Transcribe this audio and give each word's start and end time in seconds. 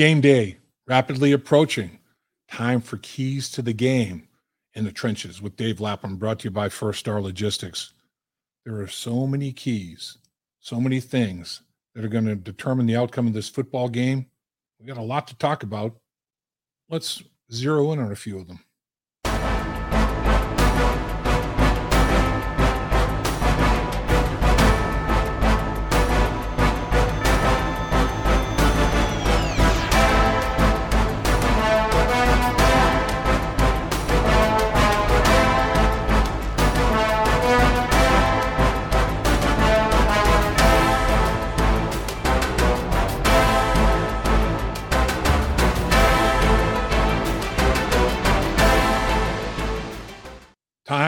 Game 0.00 0.22
day 0.22 0.56
rapidly 0.86 1.32
approaching. 1.32 1.98
Time 2.50 2.80
for 2.80 2.96
keys 2.96 3.50
to 3.50 3.60
the 3.60 3.74
game 3.74 4.28
in 4.72 4.86
the 4.86 4.92
trenches 4.92 5.42
with 5.42 5.56
Dave 5.56 5.78
Lapham, 5.78 6.16
brought 6.16 6.38
to 6.38 6.44
you 6.44 6.50
by 6.50 6.70
First 6.70 7.00
Star 7.00 7.20
Logistics. 7.20 7.92
There 8.64 8.80
are 8.80 8.88
so 8.88 9.26
many 9.26 9.52
keys, 9.52 10.16
so 10.58 10.80
many 10.80 11.00
things 11.00 11.60
that 11.94 12.02
are 12.02 12.08
going 12.08 12.24
to 12.24 12.34
determine 12.34 12.86
the 12.86 12.96
outcome 12.96 13.26
of 13.26 13.34
this 13.34 13.50
football 13.50 13.90
game. 13.90 14.24
We 14.80 14.86
got 14.86 14.96
a 14.96 15.02
lot 15.02 15.26
to 15.26 15.36
talk 15.36 15.64
about. 15.64 15.94
Let's 16.88 17.22
zero 17.52 17.92
in 17.92 17.98
on 17.98 18.10
a 18.10 18.16
few 18.16 18.38
of 18.38 18.48
them. 18.48 18.60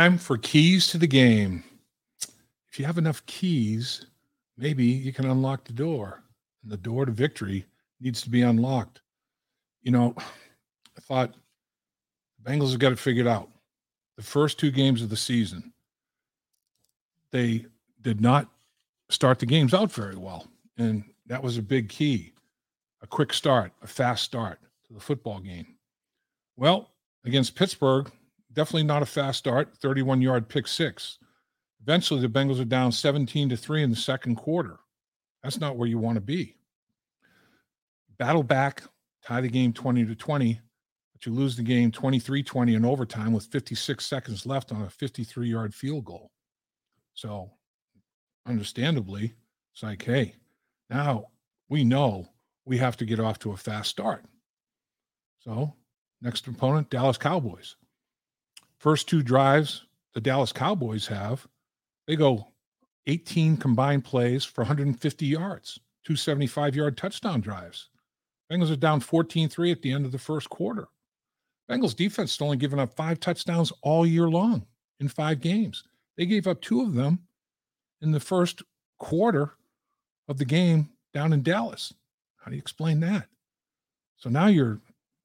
Time 0.03 0.19
for 0.19 0.37
keys 0.37 0.89
to 0.89 0.99
the 0.99 1.07
game. 1.07 1.63
If 2.69 2.77
you 2.77 2.85
have 2.85 2.99
enough 2.99 3.25
keys, 3.27 4.05
maybe 4.59 4.85
you 4.85 5.13
can 5.13 5.31
unlock 5.31 5.63
the 5.63 5.73
door. 5.73 6.25
And 6.65 6.73
the 6.73 6.77
door 6.77 7.07
to 7.07 7.13
victory 7.13 7.67
needs 8.01 8.21
to 8.23 8.29
be 8.29 8.43
unlocked. 8.43 9.01
You 9.81 9.93
know, 9.93 10.13
I 10.19 11.01
thought 11.03 11.37
the 12.37 12.51
Bengals 12.51 12.73
have 12.73 12.81
got 12.81 12.91
it 12.91 12.99
figured 12.99 13.29
out. 13.29 13.49
The 14.17 14.25
first 14.25 14.59
two 14.59 14.73
games 14.73 15.03
of 15.03 15.09
the 15.09 15.17
season, 15.17 15.73
they 17.31 17.67
did 18.01 18.21
not 18.21 18.49
start 19.09 19.39
the 19.39 19.47
games 19.47 19.73
out 19.73 19.93
very 19.93 20.17
well. 20.17 20.49
And 20.79 21.05
that 21.27 21.45
was 21.45 21.59
a 21.59 21.63
big 21.63 21.89
key 21.89 22.33
a 23.03 23.07
quick 23.07 23.33
start, 23.33 23.71
a 23.83 23.87
fast 23.87 24.25
start 24.25 24.59
to 24.89 24.95
the 24.95 25.01
football 25.01 25.39
game. 25.39 25.77
Well, 26.57 26.91
against 27.25 27.55
Pittsburgh, 27.55 28.11
definitely 28.53 28.85
not 28.85 29.03
a 29.03 29.07
fast 29.07 29.39
start. 29.39 29.77
31 29.79 30.21
yard 30.21 30.49
pick 30.49 30.67
six. 30.67 31.19
Eventually, 31.83 32.21
the 32.21 32.29
Bengals 32.29 32.61
are 32.61 32.65
down 32.65 32.93
17 32.93 33.49
to 33.49 33.57
3 33.57 33.83
in 33.83 33.91
the 33.91 33.97
second 33.97 34.37
quarter. 34.37 34.79
That's 35.43 35.59
not 35.59 35.77
where 35.77 35.89
you 35.89 35.99
want 35.99 36.15
to 36.15 36.21
be. 36.21 36.57
Battle 38.19 38.45
back, 38.45 38.85
tie 39.25 39.41
the 39.41 39.49
game 39.49 39.73
20 39.73 40.05
to 40.05 40.15
20, 40.15 40.61
but 41.13 41.27
you 41.27 41.33
lose 41.33 41.57
the 41.57 41.63
game 41.63 41.91
23 41.91 42.43
20 42.43 42.75
in 42.75 42.85
overtime 42.85 43.33
with 43.33 43.47
56 43.47 44.07
seconds 44.07 44.47
left 44.47 44.71
on 44.71 44.83
a 44.83 44.91
53 44.91 45.49
yard 45.49 45.75
field 45.75 46.05
goal. 46.05 46.31
So, 47.15 47.51
understandably, 48.47 49.35
it's 49.73 49.83
like, 49.83 50.05
hey, 50.05 50.37
now 50.89 51.27
we 51.69 51.83
know 51.83 52.29
we 52.65 52.79
have 52.79 52.97
to 52.99 53.05
get 53.05 53.19
off 53.19 53.41
to 53.41 53.53
a 53.53 53.57
fast 53.57 53.91
start. 53.91 54.25
So, 55.41 55.75
next 56.21 56.47
opponent, 56.47 56.91
Dallas 56.91 57.19
Cowboys. 57.19 57.75
First 58.83 59.09
two 59.09 59.23
drives 59.23 59.85
the 60.13 60.21
Dallas 60.21 60.53
Cowboys 60.53 61.07
have, 61.07 61.47
they 62.09 62.17
go 62.17 62.49
18 63.07 63.57
combined 63.57 64.05
plays 64.05 64.45
for 64.45 64.63
150 64.63 65.25
yards, 65.25 65.79
275 66.05 66.75
yard 66.75 66.97
touchdown 66.97 67.41
drives. 67.41 67.91
Bengals 68.51 68.73
are 68.73 68.77
down 68.77 68.99
14 68.99 69.49
3 69.49 69.71
at 69.71 69.83
the 69.83 69.93
end 69.93 70.05
of 70.05 70.11
the 70.11 70.19
first 70.19 70.51
quarter. 70.51 70.89
Bengals 71.71 71.95
defense 71.95 72.37
has 72.37 72.43
only 72.43 72.57
given 72.57 72.81
up 72.81 72.97
five 72.97 73.21
touchdowns 73.21 73.73
all 73.83 74.05
year 74.05 74.29
long 74.29 74.67
in 74.99 75.07
five 75.07 75.41
games. 75.41 75.85
They 76.17 76.27
gave 76.27 76.49
up 76.49 76.61
two 76.61 76.83
of 76.83 76.95
them 76.95 77.21
in 78.01 78.11
the 78.11 78.19
first 78.19 78.63
quarter 78.99 79.53
of 80.27 80.39
the 80.39 80.45
game 80.45 80.89
down 81.15 81.33
in 81.33 81.45
Dallas. 81.45 81.95
How 82.35 82.51
do 82.51 82.57
you 82.57 82.61
explain 82.61 82.99
that? 82.99 83.29
So 84.17 84.29
now 84.29 84.49
you're 84.49 84.81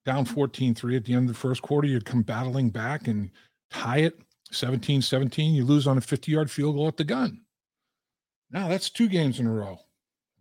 down 0.05 0.25
14 0.25 0.75
3 0.75 0.95
at 0.95 1.05
the 1.05 1.13
end 1.15 1.27
of 1.27 1.35
the 1.35 1.39
first 1.39 1.63
quarter. 1.63 1.87
You 1.87 1.99
come 1.99 2.21
battling 2.21 2.69
back 2.69 3.07
and 3.07 3.31
tie 3.69 3.99
it 3.99 4.19
17 4.51 5.01
17. 5.01 5.53
You 5.53 5.65
lose 5.65 5.87
on 5.87 5.97
a 5.97 6.01
50 6.01 6.31
yard 6.31 6.51
field 6.51 6.75
goal 6.75 6.87
at 6.87 6.97
the 6.97 7.03
gun. 7.03 7.41
Now 8.51 8.67
that's 8.67 8.89
two 8.89 9.07
games 9.07 9.39
in 9.39 9.47
a 9.47 9.51
row. 9.51 9.79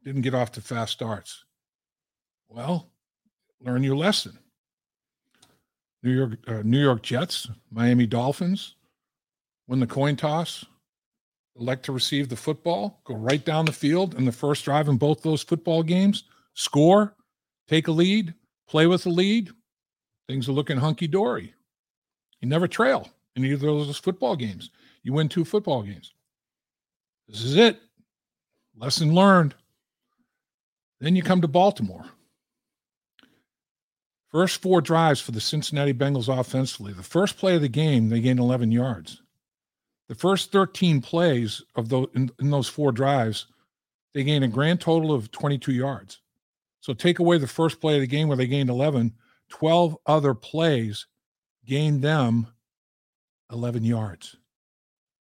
Didn't 0.05 0.23
get 0.23 0.35
off 0.35 0.53
to 0.53 0.61
fast 0.61 0.93
starts. 0.93 1.45
Well, 2.49 2.91
learn 3.61 3.83
your 3.83 3.97
lesson. 3.97 4.39
New 6.03 6.13
York, 6.13 6.39
uh, 6.47 6.63
New 6.63 6.81
York 6.81 7.03
Jets, 7.03 7.49
Miami 7.71 8.07
Dolphins, 8.07 8.77
win 9.67 9.81
the 9.81 9.87
coin 9.87 10.15
toss, 10.15 10.65
elect 11.59 11.85
to 11.87 11.93
receive 11.93 12.29
the 12.29 12.37
football, 12.37 13.01
go 13.05 13.17
right 13.17 13.45
down 13.45 13.65
the 13.65 13.73
field 13.73 14.15
in 14.15 14.25
the 14.25 14.31
first 14.31 14.65
drive 14.65 14.89
in 14.89 14.99
both 14.99 15.23
those 15.23 15.43
football 15.43 15.83
games, 15.83 16.25
score, 16.55 17.17
take 17.67 17.89
a 17.89 17.93
lead, 17.93 18.35
play 18.69 18.87
with 18.87 19.03
the 19.03 19.11
lead. 19.11 19.51
Things 20.29 20.49
are 20.49 20.53
looking 20.53 20.77
hunky 20.77 21.09
dory. 21.09 21.55
You 22.41 22.49
never 22.49 22.69
trail 22.69 23.09
in 23.37 23.45
either 23.45 23.69
of 23.69 23.87
those 23.87 23.99
football 23.99 24.35
games. 24.35 24.71
You 25.03 25.13
win 25.13 25.29
two 25.29 25.45
football 25.45 25.83
games. 25.83 26.13
This 27.29 27.45
is 27.45 27.57
it. 27.57 27.81
Lesson 28.77 29.15
learned. 29.15 29.55
Then 31.01 31.15
you 31.15 31.23
come 31.23 31.43
to 31.43 31.49
Baltimore. 31.49 32.07
First 34.33 34.61
four 34.61 34.81
drives 34.81 35.21
for 35.21 35.33
the 35.33 35.41
Cincinnati 35.41 35.95
Bengals 35.95 36.29
offensively. 36.29 36.93
The 36.93 37.03
first 37.03 37.39
play 37.39 37.57
of 37.57 37.63
the 37.63 37.69
game, 37.69 38.09
they 38.09 38.21
gained 38.21 38.41
11 38.41 38.73
yards. 38.73 39.23
The 40.09 40.15
first 40.15 40.53
13 40.53 41.01
plays 41.01 41.63
of 41.75 41.89
those 41.89 42.09
in, 42.15 42.31
in 42.41 42.51
those 42.51 42.69
four 42.69 42.93
drives, 42.93 43.47
they 44.15 44.25
gained 44.25 44.45
a 44.45 44.49
grand 44.49 44.81
total 44.81 45.13
of 45.13 45.31
22 45.31 45.73
yards. 45.73 46.21
So 46.81 46.93
take 46.93 47.19
away 47.19 47.39
the 47.39 47.47
first 47.47 47.81
play 47.81 47.97
of 47.97 48.01
the 48.01 48.07
game 48.07 48.29
where 48.29 48.37
they 48.37 48.47
gained 48.47 48.71
11, 48.71 49.13
12 49.49 49.97
other 50.07 50.35
plays 50.35 51.07
gained 51.65 52.03
them 52.03 52.47
11 53.53 53.84
yards. 53.84 54.37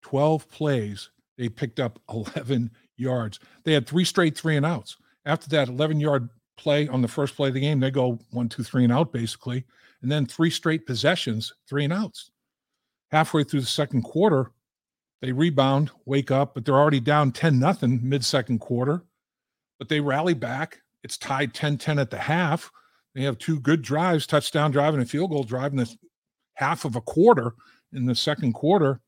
12 0.03 0.49
plays, 0.49 1.09
they 1.37 1.49
picked 1.49 1.79
up 1.79 1.99
11 2.09 2.71
yards. 2.97 3.39
They 3.63 3.73
had 3.73 3.87
three 3.87 4.05
straight 4.05 4.37
three 4.37 4.57
and 4.57 4.65
outs. 4.65 4.97
After 5.25 5.49
that 5.49 5.69
11 5.69 5.99
yard 5.99 6.29
play 6.57 6.87
on 6.87 7.01
the 7.01 7.07
first 7.07 7.35
play 7.35 7.47
of 7.47 7.53
the 7.53 7.61
game, 7.61 7.79
they 7.79 7.91
go 7.91 8.19
one, 8.31 8.49
two, 8.49 8.63
three 8.63 8.83
and 8.83 8.93
out 8.93 9.11
basically. 9.11 9.65
And 10.01 10.11
then 10.11 10.25
three 10.25 10.49
straight 10.49 10.85
possessions, 10.85 11.53
three 11.67 11.85
and 11.85 11.93
outs. 11.93 12.31
Halfway 13.11 13.43
through 13.43 13.61
the 13.61 13.67
second 13.67 14.03
quarter, 14.03 14.51
they 15.21 15.31
rebound, 15.31 15.91
wake 16.05 16.31
up, 16.31 16.53
but 16.53 16.65
they're 16.65 16.75
already 16.75 16.99
down 16.99 17.31
10 17.31 17.57
nothing 17.57 18.01
mid 18.03 18.25
second 18.25 18.59
quarter. 18.59 19.03
But 19.79 19.87
they 19.87 20.01
rally 20.01 20.33
back. 20.33 20.81
It's 21.03 21.17
tied 21.17 21.53
10 21.53 21.77
10 21.77 21.99
at 21.99 22.09
the 22.09 22.17
half. 22.17 22.71
They 23.15 23.23
have 23.23 23.37
two 23.37 23.59
good 23.59 23.81
drives, 23.81 24.27
touchdown 24.27 24.71
drive 24.71 24.93
and 24.93 25.03
a 25.03 25.05
field 25.05 25.29
goal 25.29 25.43
drive 25.43 25.71
in 25.71 25.77
the 25.77 25.95
half 26.55 26.83
of 26.83 26.95
a 26.95 27.01
quarter 27.01 27.53
in 27.93 28.05
the 28.05 28.15
second 28.15 28.53
quarter, 28.53 28.99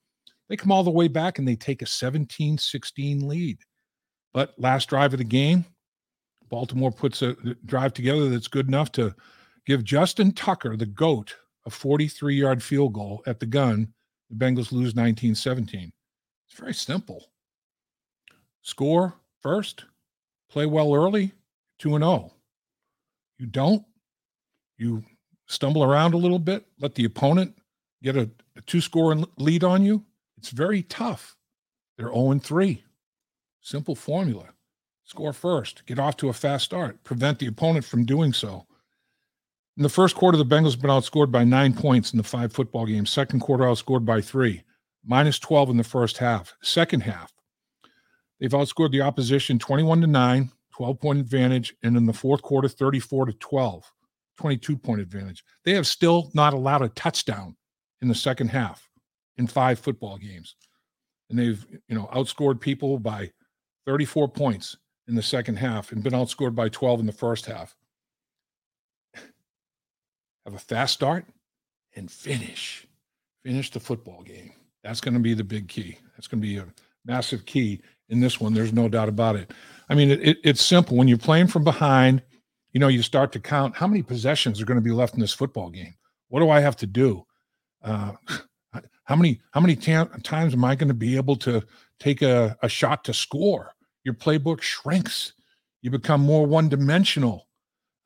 they 0.50 0.56
come 0.56 0.72
all 0.72 0.84
the 0.84 0.92
way 0.92 1.08
back 1.08 1.40
and 1.40 1.48
they 1.48 1.56
take 1.56 1.82
a 1.82 1.88
17 1.88 2.58
16 2.58 3.28
lead. 3.28 3.58
But 4.34 4.54
last 4.58 4.90
drive 4.90 5.14
of 5.14 5.20
the 5.20 5.24
game, 5.24 5.66
Baltimore 6.50 6.92
puts 6.92 7.22
a 7.22 7.34
drive 7.66 7.94
together 7.94 8.30
that's 8.30 8.48
good 8.48 8.68
enough 8.68 8.92
to 8.94 9.16
give 9.66 9.84
Justin 9.84 10.32
Tucker, 10.32 10.78
the 10.78 10.86
GOAT, 10.86 11.36
a 11.66 11.70
43 11.70 12.36
yard 12.36 12.62
field 12.62 12.94
goal 12.94 13.24
at 13.26 13.40
the 13.40 13.46
gun. 13.46 13.92
The 14.30 14.36
Bengals 14.36 14.72
lose 14.72 14.96
19 14.96 15.36
17. 15.36 15.92
It's 16.48 16.60
very 16.60 16.74
simple. 16.74 17.32
Score 18.62 19.16
first, 19.42 19.86
play 20.50 20.66
well 20.66 20.94
early, 20.94 21.32
2 21.80 21.96
and 21.96 22.04
0. 22.04 22.34
You 23.38 23.46
don't, 23.48 23.84
you 24.78 25.04
stumble 25.48 25.84
around 25.84 26.14
a 26.14 26.18
little 26.18 26.40
bit, 26.40 26.66
let 26.80 26.96
the 26.96 27.06
opponent 27.06 27.56
get 28.02 28.18
a, 28.18 28.30
a 28.56 28.62
two 28.62 28.82
score 28.82 29.16
lead 29.38 29.64
on 29.64 29.84
you, 29.84 30.04
it's 30.38 30.50
very 30.50 30.84
tough. 30.84 31.36
They're 31.98 32.14
0 32.14 32.40
3. 32.40 32.84
Simple 33.62 33.96
formula. 33.96 34.50
Score 35.06 35.34
first, 35.34 35.86
get 35.86 36.00
off 36.00 36.18
to 36.18 36.30
a 36.30 36.34
fast 36.34 36.66
start, 36.66 37.04
prevent 37.04 37.38
the 37.38 37.46
opponent 37.46 37.86
from 37.86 38.06
doing 38.06 38.34
so. 38.34 38.66
In 39.78 39.84
the 39.84 39.90
first 39.90 40.16
quarter, 40.16 40.38
the 40.38 40.46
Bengals 40.46 40.72
have 40.72 40.82
been 40.82 40.90
outscored 40.90 41.32
by 41.32 41.44
nine 41.44 41.74
points 41.74 42.12
in 42.12 42.18
the 42.18 42.24
five 42.24 42.54
football 42.54 42.86
games. 42.86 43.12
Second 43.12 43.42
quarter, 43.42 43.66
outscored 43.66 44.06
by 44.06 44.22
three, 44.22 44.64
minus 45.06 45.38
12 45.38 45.72
in 45.72 45.78
the 45.78 45.84
first 45.84 46.18
half. 46.18 46.56
Second 46.62 47.02
half, 47.02 47.32
they've 48.40 48.52
outscored 48.52 48.92
the 48.92 49.02
opposition 49.02 49.60
21 49.60 50.02
to 50.02 50.08
9, 50.08 50.52
12 50.72 51.00
point 51.00 51.20
advantage, 51.20 51.76
and 51.84 51.96
in 51.98 52.06
the 52.06 52.14
fourth 52.14 52.42
quarter, 52.42 52.68
34 52.68 53.28
to 53.28 53.34
12, 53.34 53.92
22 54.38 54.78
point 54.78 55.02
advantage. 55.02 55.44
They 55.66 55.74
have 55.74 55.86
still 55.86 56.32
not 56.34 56.54
allowed 56.54 56.82
a 56.82 56.90
touchdown 56.90 57.56
in 58.02 58.08
the 58.08 58.16
second 58.16 58.50
half 58.50 58.90
in 59.38 59.48
five 59.48 59.80
football 59.80 60.18
games. 60.18 60.56
And 61.30 61.40
they've, 61.40 61.66
you 61.88 61.96
know, 61.96 62.10
outscored 62.14 62.60
people 62.60 63.00
by 63.00 63.32
34 63.86 64.30
points 64.30 64.78
in 65.08 65.16
the 65.16 65.22
second 65.22 65.58
half 65.58 65.92
and 65.92 66.04
been 66.04 66.14
outscored 66.14 66.56
by 66.56 66.70
12 66.70 67.02
in 67.02 67.06
the 67.06 67.12
first 67.12 67.46
half. 67.46 67.76
have 70.46 70.54
a 70.54 70.60
fast 70.60 70.94
start, 70.94 71.26
and 71.96 72.12
finish. 72.12 72.86
Finish 73.44 73.72
the 73.72 73.80
football 73.80 74.22
game. 74.24 74.52
That's 74.84 75.02
going 75.02 75.14
to 75.14 75.20
be 75.20 75.34
the 75.34 75.44
big 75.44 75.68
key. 75.68 75.98
That's 76.16 76.28
going 76.28 76.42
to 76.42 76.48
be 76.48 76.58
a 76.58 76.66
massive 77.06 77.46
key 77.46 77.82
in 78.10 78.20
this 78.20 78.40
one. 78.40 78.54
There's 78.54 78.74
no 78.74 78.88
doubt 78.88 79.10
about 79.10 79.36
it. 79.36 79.52
I 79.90 79.96
mean, 79.96 80.12
it, 80.12 80.22
it, 80.22 80.38
it's 80.44 80.64
simple. 80.64 80.98
When 80.98 81.08
you're 81.08 81.18
playing 81.18 81.48
from 81.48 81.64
behind, 81.64 82.22
you 82.72 82.80
know, 82.80 82.88
you 82.88 83.02
start 83.02 83.32
to 83.34 83.40
count 83.40 83.76
how 83.76 83.88
many 83.88 84.04
possessions 84.04 84.62
are 84.62 84.66
going 84.66 84.80
to 84.80 84.84
be 84.84 84.92
left 84.92 85.14
in 85.14 85.20
this 85.20 85.34
football 85.34 85.70
game. 85.70 85.96
What 86.30 86.42
do 86.42 86.50
I 86.50 86.60
have 86.60 86.76
to 86.78 86.88
do? 86.88 87.26
Uh, 87.86 88.14
how 89.06 89.16
many 89.16 89.40
how 89.52 89.62
many 89.62 89.76
times 89.76 90.54
am 90.54 90.66
I 90.66 90.76
going 90.76 90.88
to 90.88 90.94
be 90.94 91.16
able 91.16 91.36
to 91.38 91.64
take 92.00 92.22
a, 92.22 92.58
a 92.62 92.68
shot 92.68 93.04
to 93.06 93.14
score? 93.14 93.74
Your 94.04 94.16
playbook 94.16 94.62
shrinks. 94.62 95.34
You 95.82 95.92
become 95.92 96.22
more 96.22 96.46
one 96.46 96.68
dimensional. 96.68 97.48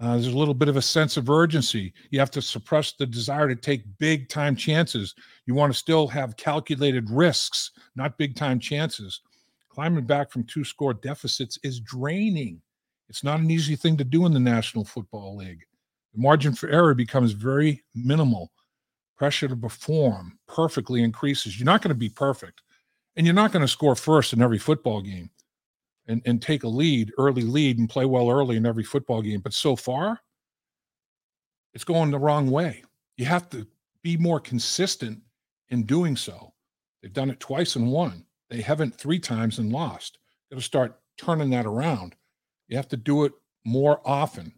Uh, 0.02 0.14
there's 0.14 0.28
a 0.28 0.38
little 0.38 0.54
bit 0.54 0.70
of 0.70 0.78
a 0.78 0.82
sense 0.82 1.18
of 1.18 1.30
urgency. 1.30 1.94
You 2.10 2.20
have 2.20 2.32
to 2.32 2.42
suppress 2.42 2.94
the 2.94 3.06
desire 3.06 3.48
to 3.48 3.56
take 3.56 3.98
big 3.98 4.30
time 4.30 4.56
chances. 4.56 5.16
You 5.46 5.56
want 5.56 5.74
to 5.74 5.80
still 5.80 6.08
have 6.08 6.38
calculated 6.38 7.10
risks, 7.10 7.72
not 7.96 8.18
big 8.18 8.36
time 8.36 8.60
chances. 8.60 9.22
Climbing 9.70 10.06
back 10.06 10.32
from 10.32 10.44
two 10.44 10.64
score 10.64 10.94
deficits 10.94 11.58
is 11.64 11.80
draining. 11.80 12.62
It's 13.10 13.24
not 13.24 13.40
an 13.40 13.50
easy 13.50 13.76
thing 13.76 13.98
to 13.98 14.04
do 14.04 14.26
in 14.26 14.34
the 14.34 14.40
National 14.40 14.86
Football 14.86 15.38
League. 15.38 15.66
The 16.14 16.22
margin 16.22 16.54
for 16.54 16.70
error 16.70 16.94
becomes 16.94 17.32
very 17.32 17.84
minimal. 17.96 18.52
Pressure 19.20 19.50
to 19.50 19.56
perform 19.56 20.40
perfectly 20.48 21.04
increases. 21.04 21.60
You're 21.60 21.66
not 21.66 21.82
going 21.82 21.90
to 21.90 21.96
be 21.96 22.08
perfect, 22.10 22.62
and 23.18 23.28
you're 23.28 23.36
not 23.36 23.52
going 23.52 23.62
to 23.62 23.68
score 23.68 23.96
first 23.96 24.32
in 24.32 24.42
every 24.42 24.58
football 24.58 25.02
game 25.02 25.30
and, 26.08 26.22
and 26.26 26.42
take 26.42 26.64
a 26.64 26.70
lead, 26.70 27.12
early 27.18 27.42
lead, 27.42 27.78
and 27.78 27.90
play 27.90 28.06
well 28.06 28.32
early 28.32 28.56
in 28.56 28.66
every 28.66 28.86
football 28.86 29.22
game. 29.22 29.42
But 29.42 29.54
so 29.54 29.76
far, 29.76 30.22
it's 31.74 31.84
going 31.84 32.12
the 32.12 32.18
wrong 32.18 32.50
way. 32.50 32.84
You 33.18 33.26
have 33.26 33.50
to 33.50 33.68
be 34.02 34.16
more 34.16 34.40
consistent 34.40 35.20
in 35.68 35.84
doing 35.84 36.16
so. 36.16 36.54
They've 37.02 37.12
done 37.12 37.30
it 37.30 37.42
twice 37.42 37.76
and 37.76 37.92
won. 37.92 38.26
They 38.50 38.62
haven't 38.62 38.96
three 38.96 39.20
times 39.20 39.60
and 39.60 39.72
lost. 39.72 40.18
Got 40.50 40.60
to 40.60 40.64
start 40.64 41.00
turning 41.18 41.50
that 41.50 41.66
around. 41.66 42.16
You 42.70 42.78
have 42.78 42.88
to 42.88 42.98
do 42.98 43.26
it 43.26 43.34
more 43.66 44.00
often. 44.06 44.54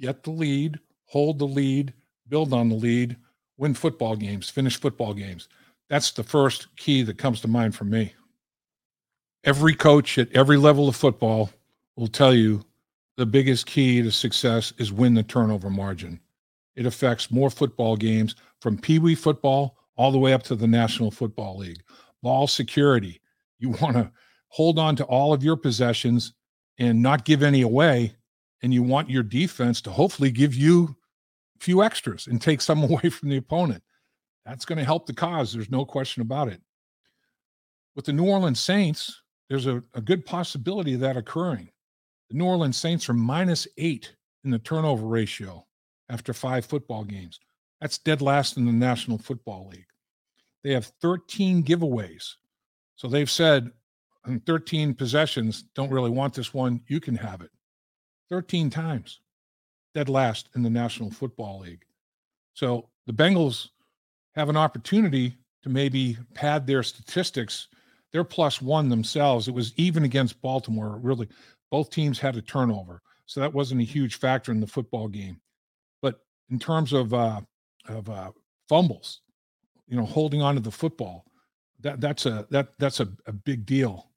Get 0.00 0.24
the 0.24 0.32
lead, 0.32 0.80
hold 1.06 1.38
the 1.38 1.46
lead, 1.46 1.94
build 2.28 2.52
on 2.52 2.68
the 2.68 2.74
lead, 2.74 3.16
win 3.56 3.74
football 3.74 4.16
games, 4.16 4.50
finish 4.50 4.78
football 4.78 5.14
games. 5.14 5.48
That's 5.88 6.10
the 6.12 6.24
first 6.24 6.74
key 6.76 7.02
that 7.02 7.18
comes 7.18 7.40
to 7.42 7.48
mind 7.48 7.74
for 7.74 7.84
me 7.84 8.14
every 9.44 9.74
coach 9.74 10.18
at 10.18 10.32
every 10.32 10.56
level 10.56 10.88
of 10.88 10.96
football 10.96 11.50
will 11.96 12.08
tell 12.08 12.34
you 12.34 12.62
the 13.16 13.26
biggest 13.26 13.66
key 13.66 14.02
to 14.02 14.10
success 14.10 14.72
is 14.78 14.92
win 14.92 15.14
the 15.14 15.22
turnover 15.22 15.70
margin. 15.70 16.18
It 16.74 16.86
affects 16.86 17.30
more 17.30 17.50
football 17.50 17.96
games 17.96 18.34
from 18.60 18.78
Pee 18.78 18.98
Wee 18.98 19.14
football 19.14 19.76
all 19.96 20.10
the 20.10 20.18
way 20.18 20.32
up 20.32 20.42
to 20.44 20.56
the 20.56 20.66
National 20.66 21.10
Football 21.10 21.58
League. 21.58 21.82
Ball 22.22 22.48
security. 22.48 23.20
You 23.58 23.70
want 23.82 23.96
to 23.96 24.10
hold 24.48 24.78
on 24.78 24.96
to 24.96 25.04
all 25.04 25.32
of 25.32 25.44
your 25.44 25.56
possessions 25.56 26.32
and 26.78 27.00
not 27.00 27.24
give 27.24 27.42
any 27.42 27.62
away. 27.62 28.16
And 28.62 28.72
you 28.72 28.82
want 28.82 29.10
your 29.10 29.22
defense 29.22 29.80
to 29.82 29.90
hopefully 29.90 30.30
give 30.30 30.54
you 30.54 30.96
few 31.60 31.82
extras 31.82 32.26
and 32.26 32.40
take 32.40 32.60
some 32.60 32.82
away 32.90 33.08
from 33.08 33.28
the 33.28 33.36
opponent. 33.36 33.82
That's 34.44 34.64
going 34.64 34.78
to 34.78 34.84
help 34.84 35.06
the 35.06 35.14
cause. 35.14 35.52
There's 35.52 35.70
no 35.70 35.84
question 35.84 36.22
about 36.22 36.48
it. 36.48 36.60
With 37.96 38.04
the 38.04 38.12
New 38.12 38.26
Orleans 38.26 38.60
Saints, 38.60 39.22
there's 39.48 39.66
a, 39.66 39.82
a 39.94 40.00
good 40.00 40.26
possibility 40.26 40.94
of 40.94 41.00
that 41.00 41.16
occurring. 41.16 41.70
The 42.30 42.36
New 42.36 42.44
Orleans 42.44 42.76
Saints 42.76 43.08
are 43.08 43.14
minus 43.14 43.66
eight 43.78 44.14
in 44.44 44.50
the 44.50 44.58
turnover 44.58 45.06
ratio 45.06 45.64
after 46.08 46.32
five 46.32 46.66
football 46.66 47.04
games. 47.04 47.38
That's 47.80 47.98
dead 47.98 48.20
last 48.20 48.56
in 48.56 48.66
the 48.66 48.72
National 48.72 49.18
Football 49.18 49.68
League. 49.68 49.86
They 50.62 50.72
have 50.72 50.92
13 51.00 51.62
giveaways. 51.62 52.34
So 52.96 53.08
they've 53.08 53.30
said 53.30 53.70
in 54.26 54.40
13 54.40 54.94
possessions, 54.94 55.64
don't 55.74 55.90
really 55.90 56.10
want 56.10 56.34
this 56.34 56.54
one, 56.54 56.80
you 56.88 57.00
can 57.00 57.16
have 57.16 57.42
it. 57.42 57.50
13 58.30 58.70
times. 58.70 59.20
Dead 59.94 60.08
last 60.08 60.48
in 60.54 60.62
the 60.62 60.70
National 60.70 61.10
Football 61.10 61.60
League. 61.60 61.84
So 62.54 62.88
the 63.06 63.12
Bengals 63.12 63.68
have 64.34 64.48
an 64.48 64.56
opportunity 64.56 65.36
to 65.62 65.68
maybe 65.68 66.18
pad 66.34 66.66
their 66.66 66.82
statistics 66.82 67.68
they're 68.14 68.22
plus 68.22 68.62
one 68.62 68.88
themselves. 68.88 69.48
It 69.48 69.54
was 69.54 69.72
even 69.76 70.04
against 70.04 70.40
Baltimore. 70.40 71.00
Really, 71.02 71.28
both 71.72 71.90
teams 71.90 72.20
had 72.20 72.36
a 72.36 72.42
turnover, 72.42 73.02
so 73.26 73.40
that 73.40 73.52
wasn't 73.52 73.80
a 73.80 73.84
huge 73.84 74.20
factor 74.20 74.52
in 74.52 74.60
the 74.60 74.68
football 74.68 75.08
game. 75.08 75.40
But 76.00 76.20
in 76.48 76.60
terms 76.60 76.92
of 76.92 77.12
uh, 77.12 77.40
of 77.88 78.08
uh, 78.08 78.30
fumbles, 78.68 79.22
you 79.88 79.96
know, 79.96 80.04
holding 80.04 80.42
on 80.42 80.54
to 80.54 80.60
the 80.60 80.70
football, 80.70 81.24
that 81.80 82.00
that's 82.00 82.24
a 82.24 82.46
that 82.50 82.78
that's 82.78 83.00
a, 83.00 83.08
a 83.26 83.32
big 83.32 83.66
deal. 83.66 84.10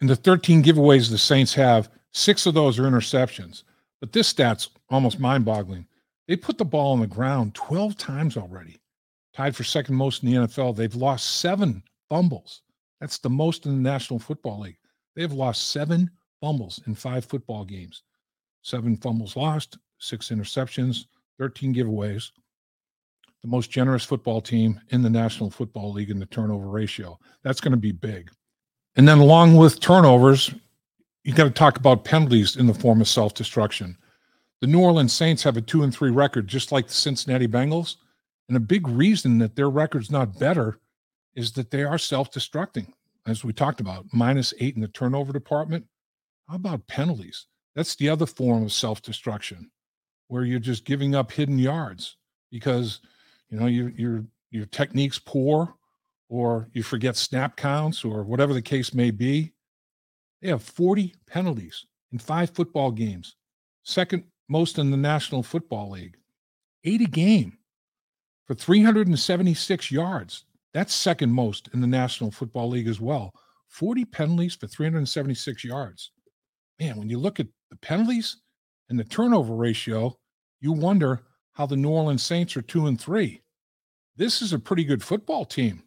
And 0.00 0.08
the 0.08 0.16
13 0.16 0.62
giveaways 0.62 1.10
the 1.10 1.18
Saints 1.18 1.52
have, 1.52 1.90
six 2.12 2.46
of 2.46 2.54
those 2.54 2.78
are 2.78 2.84
interceptions. 2.84 3.62
But 4.04 4.12
this 4.12 4.28
stat's 4.28 4.68
almost 4.90 5.18
mind-boggling. 5.18 5.86
They 6.28 6.36
put 6.36 6.58
the 6.58 6.64
ball 6.66 6.92
on 6.92 7.00
the 7.00 7.06
ground 7.06 7.54
12 7.54 7.96
times 7.96 8.36
already, 8.36 8.76
tied 9.32 9.56
for 9.56 9.64
second 9.64 9.94
most 9.94 10.22
in 10.22 10.30
the 10.30 10.36
NFL. 10.36 10.76
They've 10.76 10.94
lost 10.94 11.38
seven 11.38 11.82
fumbles. 12.10 12.60
That's 13.00 13.16
the 13.16 13.30
most 13.30 13.64
in 13.64 13.72
the 13.72 13.90
National 13.90 14.18
Football 14.18 14.60
League. 14.60 14.76
They've 15.16 15.32
lost 15.32 15.70
seven 15.70 16.10
fumbles 16.42 16.82
in 16.86 16.94
five 16.94 17.24
football 17.24 17.64
games. 17.64 18.02
Seven 18.60 18.98
fumbles 18.98 19.36
lost, 19.36 19.78
six 19.96 20.28
interceptions, 20.28 21.06
13 21.38 21.74
giveaways. 21.74 22.30
The 23.40 23.48
most 23.48 23.70
generous 23.70 24.04
football 24.04 24.42
team 24.42 24.78
in 24.90 25.00
the 25.00 25.08
National 25.08 25.48
Football 25.48 25.94
League 25.94 26.10
in 26.10 26.18
the 26.18 26.26
turnover 26.26 26.66
ratio. 26.66 27.18
That's 27.42 27.62
going 27.62 27.72
to 27.72 27.78
be 27.78 27.92
big. 27.92 28.30
And 28.96 29.08
then, 29.08 29.16
along 29.16 29.56
with 29.56 29.80
turnovers, 29.80 30.54
you 31.24 31.32
got 31.32 31.44
to 31.44 31.50
talk 31.50 31.78
about 31.78 32.04
penalties 32.04 32.56
in 32.56 32.66
the 32.66 32.74
form 32.74 33.00
of 33.00 33.08
self 33.08 33.34
destruction. 33.34 33.96
The 34.60 34.66
New 34.66 34.80
Orleans 34.80 35.12
Saints 35.12 35.42
have 35.42 35.56
a 35.56 35.62
two 35.62 35.82
and 35.82 35.92
three 35.92 36.10
record, 36.10 36.46
just 36.46 36.70
like 36.70 36.86
the 36.86 36.94
Cincinnati 36.94 37.48
Bengals. 37.48 37.96
And 38.48 38.56
a 38.56 38.60
big 38.60 38.86
reason 38.86 39.38
that 39.38 39.56
their 39.56 39.70
record's 39.70 40.10
not 40.10 40.38
better 40.38 40.78
is 41.34 41.52
that 41.52 41.70
they 41.70 41.82
are 41.82 41.98
self-destructing, 41.98 42.92
as 43.26 43.42
we 43.42 43.54
talked 43.54 43.80
about, 43.80 44.04
minus 44.12 44.52
eight 44.60 44.74
in 44.74 44.82
the 44.82 44.88
turnover 44.88 45.32
department. 45.32 45.86
How 46.48 46.56
about 46.56 46.86
penalties? 46.86 47.46
That's 47.74 47.96
the 47.96 48.10
other 48.10 48.26
form 48.26 48.62
of 48.62 48.72
self-destruction, 48.72 49.70
where 50.28 50.44
you're 50.44 50.60
just 50.60 50.84
giving 50.84 51.14
up 51.14 51.32
hidden 51.32 51.58
yards 51.58 52.16
because 52.52 53.00
you 53.48 53.58
know 53.58 53.66
your 53.66 53.88
your 53.90 54.24
your 54.50 54.66
technique's 54.66 55.18
poor, 55.18 55.74
or 56.28 56.68
you 56.74 56.82
forget 56.82 57.16
snap 57.16 57.56
counts, 57.56 58.04
or 58.04 58.24
whatever 58.24 58.52
the 58.52 58.62
case 58.62 58.92
may 58.92 59.10
be. 59.10 59.53
They 60.44 60.50
have 60.50 60.62
40 60.62 61.14
penalties 61.26 61.86
in 62.12 62.18
five 62.18 62.50
football 62.50 62.90
games, 62.90 63.34
second 63.82 64.24
most 64.50 64.78
in 64.78 64.90
the 64.90 64.96
National 64.98 65.42
Football 65.42 65.92
League. 65.92 66.18
80 66.84 67.06
game 67.06 67.58
for 68.46 68.54
376 68.54 69.90
yards. 69.90 70.44
That's 70.74 70.94
second 70.94 71.32
most 71.32 71.70
in 71.72 71.80
the 71.80 71.86
National 71.86 72.30
Football 72.30 72.68
League 72.68 72.88
as 72.88 73.00
well. 73.00 73.32
40 73.70 74.04
penalties 74.04 74.54
for 74.54 74.66
376 74.66 75.64
yards. 75.64 76.10
Man, 76.78 76.98
when 76.98 77.08
you 77.08 77.18
look 77.18 77.40
at 77.40 77.48
the 77.70 77.76
penalties 77.76 78.36
and 78.90 78.98
the 78.98 79.04
turnover 79.04 79.54
ratio, 79.54 80.14
you 80.60 80.72
wonder 80.72 81.22
how 81.54 81.64
the 81.64 81.76
New 81.76 81.88
Orleans 81.88 82.22
Saints 82.22 82.54
are 82.54 82.62
two 82.62 82.86
and 82.86 83.00
three. 83.00 83.40
This 84.16 84.42
is 84.42 84.52
a 84.52 84.58
pretty 84.58 84.84
good 84.84 85.02
football 85.02 85.46
team 85.46 85.84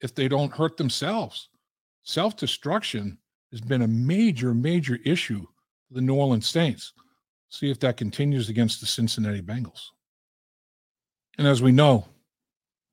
if 0.00 0.12
they 0.12 0.26
don't 0.26 0.52
hurt 0.52 0.76
themselves. 0.76 1.50
Self 2.02 2.36
destruction 2.36 3.18
has 3.50 3.60
been 3.60 3.82
a 3.82 3.88
major, 3.88 4.54
major 4.54 4.98
issue 5.04 5.46
for 5.88 5.94
the 5.94 6.00
New 6.00 6.14
Orleans 6.14 6.46
Saints. 6.46 6.92
See 7.48 7.70
if 7.70 7.78
that 7.80 7.96
continues 7.96 8.48
against 8.48 8.80
the 8.80 8.86
Cincinnati 8.86 9.42
Bengals. 9.42 9.90
And 11.38 11.46
as 11.46 11.62
we 11.62 11.72
know, 11.72 12.06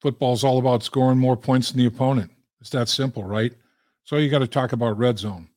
Football 0.04 0.34
is 0.34 0.44
all 0.44 0.58
about 0.58 0.84
scoring 0.84 1.18
more 1.18 1.38
points 1.38 1.72
than 1.72 1.80
the 1.80 1.86
opponent. 1.86 2.30
It's 2.60 2.72
that 2.72 2.90
simple, 2.90 3.24
right? 3.24 3.54
So 4.04 4.18
you 4.18 4.30
got 4.30 4.40
to 4.40 4.48
talk 4.48 4.74
about 4.74 4.98
red 4.98 5.18
zone. 5.18 5.48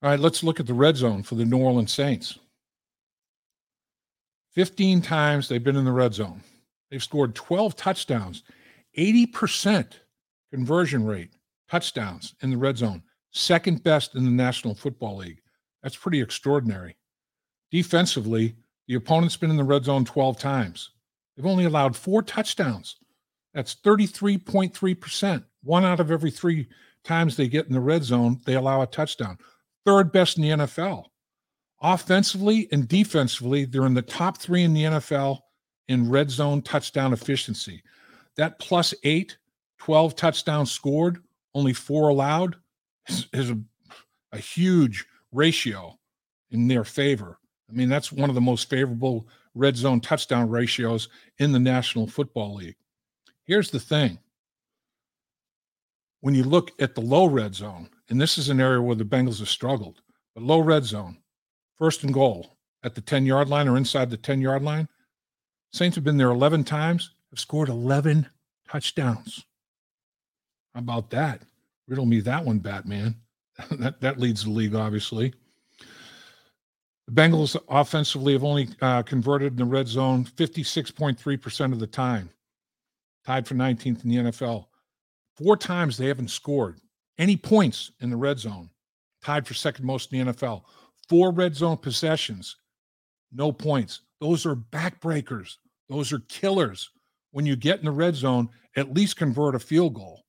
All 0.00 0.10
right, 0.10 0.20
let's 0.20 0.44
look 0.44 0.60
at 0.60 0.68
the 0.68 0.74
red 0.74 0.96
zone 0.96 1.24
for 1.24 1.34
the 1.34 1.44
New 1.44 1.58
Orleans 1.58 1.92
Saints. 1.92 2.38
15 4.52 5.02
times 5.02 5.48
they've 5.48 5.64
been 5.64 5.74
in 5.74 5.84
the 5.84 5.90
red 5.90 6.14
zone. 6.14 6.40
They've 6.88 7.02
scored 7.02 7.34
12 7.34 7.74
touchdowns, 7.74 8.44
80% 8.96 9.94
conversion 10.52 11.04
rate, 11.04 11.32
touchdowns 11.68 12.36
in 12.42 12.50
the 12.50 12.56
red 12.56 12.78
zone, 12.78 13.02
second 13.34 13.82
best 13.82 14.14
in 14.14 14.24
the 14.24 14.30
National 14.30 14.74
Football 14.74 15.18
League. 15.18 15.42
That's 15.82 15.96
pretty 15.96 16.22
extraordinary. 16.22 16.96
Defensively, 17.70 18.56
the 18.86 18.94
opponent's 18.94 19.36
been 19.36 19.50
in 19.50 19.56
the 19.56 19.64
red 19.64 19.84
zone 19.84 20.04
12 20.04 20.38
times. 20.38 20.90
They've 21.36 21.44
only 21.44 21.64
allowed 21.64 21.96
four 21.96 22.22
touchdowns. 22.22 22.96
That's 23.52 23.74
33.3%. 23.74 25.44
One 25.62 25.84
out 25.84 26.00
of 26.00 26.10
every 26.10 26.30
three 26.30 26.68
times 27.02 27.36
they 27.36 27.48
get 27.48 27.66
in 27.66 27.72
the 27.72 27.80
red 27.80 28.04
zone, 28.04 28.40
they 28.46 28.54
allow 28.54 28.82
a 28.82 28.86
touchdown. 28.86 29.38
Third 29.84 30.12
best 30.12 30.38
in 30.38 30.42
the 30.42 30.50
NFL. 30.50 31.04
Offensively 31.82 32.68
and 32.72 32.88
defensively, 32.88 33.64
they're 33.64 33.86
in 33.86 33.94
the 33.94 34.02
top 34.02 34.38
three 34.38 34.62
in 34.62 34.72
the 34.72 34.84
NFL 34.84 35.40
in 35.88 36.08
red 36.08 36.30
zone 36.30 36.62
touchdown 36.62 37.12
efficiency. 37.12 37.82
That 38.36 38.58
plus 38.58 38.94
eight, 39.02 39.36
12 39.78 40.16
touchdowns 40.16 40.70
scored, 40.70 41.18
only 41.54 41.72
four 41.72 42.08
allowed, 42.08 42.56
is, 43.08 43.26
is 43.32 43.50
a, 43.50 43.58
a 44.32 44.38
huge 44.38 45.04
ratio 45.32 45.98
in 46.50 46.68
their 46.68 46.84
favor. 46.84 47.38
I 47.68 47.72
mean, 47.72 47.88
that's 47.88 48.12
one 48.12 48.28
of 48.28 48.34
the 48.34 48.40
most 48.40 48.68
favorable 48.68 49.28
red 49.54 49.76
zone 49.76 50.00
touchdown 50.00 50.48
ratios 50.48 51.08
in 51.38 51.52
the 51.52 51.58
National 51.58 52.06
Football 52.06 52.56
League. 52.56 52.76
Here's 53.44 53.70
the 53.70 53.80
thing 53.80 54.18
when 56.20 56.34
you 56.34 56.44
look 56.44 56.70
at 56.80 56.94
the 56.94 57.00
low 57.00 57.26
red 57.26 57.54
zone, 57.54 57.90
and 58.08 58.20
this 58.20 58.38
is 58.38 58.48
an 58.48 58.60
area 58.60 58.80
where 58.80 58.96
the 58.96 59.04
Bengals 59.04 59.40
have 59.40 59.48
struggled, 59.48 60.00
but 60.34 60.42
low 60.42 60.60
red 60.60 60.84
zone, 60.84 61.18
first 61.76 62.02
and 62.02 62.14
goal 62.14 62.56
at 62.82 62.94
the 62.94 63.00
10 63.00 63.26
yard 63.26 63.48
line 63.48 63.68
or 63.68 63.76
inside 63.76 64.10
the 64.10 64.16
10 64.16 64.40
yard 64.40 64.62
line, 64.62 64.88
Saints 65.74 65.96
have 65.96 66.04
been 66.04 66.16
there 66.16 66.30
11 66.30 66.62
times, 66.62 67.10
have 67.30 67.40
scored 67.40 67.68
11 67.68 68.28
touchdowns. 68.68 69.44
How 70.72 70.78
about 70.78 71.10
that? 71.10 71.42
Riddle 71.88 72.06
me 72.06 72.20
that 72.20 72.44
one, 72.44 72.58
Batman. 72.58 73.16
that, 73.70 74.00
that 74.00 74.18
leads 74.18 74.44
the 74.44 74.50
league, 74.50 74.74
obviously. 74.74 75.34
The 77.06 77.12
Bengals 77.12 77.56
offensively 77.68 78.32
have 78.32 78.44
only 78.44 78.68
uh, 78.80 79.02
converted 79.02 79.52
in 79.52 79.58
the 79.58 79.64
red 79.64 79.86
zone 79.86 80.24
56.3% 80.24 81.72
of 81.72 81.78
the 81.78 81.86
time, 81.86 82.30
tied 83.26 83.46
for 83.46 83.54
19th 83.54 84.04
in 84.04 84.10
the 84.10 84.16
NFL. 84.30 84.66
Four 85.36 85.56
times 85.56 85.96
they 85.96 86.06
haven't 86.06 86.30
scored 86.30 86.80
any 87.18 87.36
points 87.36 87.92
in 88.00 88.10
the 88.10 88.16
red 88.16 88.38
zone, 88.38 88.70
tied 89.22 89.46
for 89.46 89.54
second 89.54 89.84
most 89.84 90.12
in 90.12 90.26
the 90.26 90.32
NFL. 90.32 90.62
Four 91.08 91.32
red 91.32 91.54
zone 91.54 91.76
possessions, 91.76 92.56
no 93.32 93.52
points. 93.52 94.00
Those 94.20 94.46
are 94.46 94.56
backbreakers. 94.56 95.56
Those 95.90 96.12
are 96.12 96.20
killers. 96.20 96.90
When 97.32 97.44
you 97.44 97.56
get 97.56 97.80
in 97.80 97.84
the 97.84 97.90
red 97.90 98.14
zone, 98.14 98.48
at 98.76 98.94
least 98.94 99.16
convert 99.16 99.54
a 99.54 99.58
field 99.58 99.94
goal. 99.94 100.23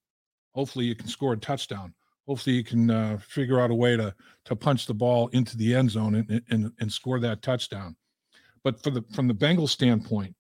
Hopefully, 0.56 0.86
you 0.86 0.96
can 0.96 1.08
score 1.08 1.34
a 1.34 1.38
touchdown. 1.38 1.94
Hopefully, 2.28 2.56
you 2.56 2.64
can 2.64 2.90
uh, 2.90 3.18
figure 3.20 3.60
out 3.60 3.72
a 3.72 3.76
way 3.76 3.96
to 3.98 4.16
to 4.46 4.56
punch 4.56 4.88
the 4.88 4.94
ball 4.94 5.28
into 5.28 5.58
the 5.58 5.76
end 5.76 5.92
zone 5.92 6.16
and, 6.16 6.42
and 6.50 6.72
and 6.80 6.92
score 6.92 7.20
that 7.20 7.42
touchdown. 7.42 7.96
But 8.64 8.82
for 8.82 8.90
the 8.90 9.04
from 9.14 9.28
the 9.28 9.34
Bengals 9.34 9.70
standpoint, 9.70 10.34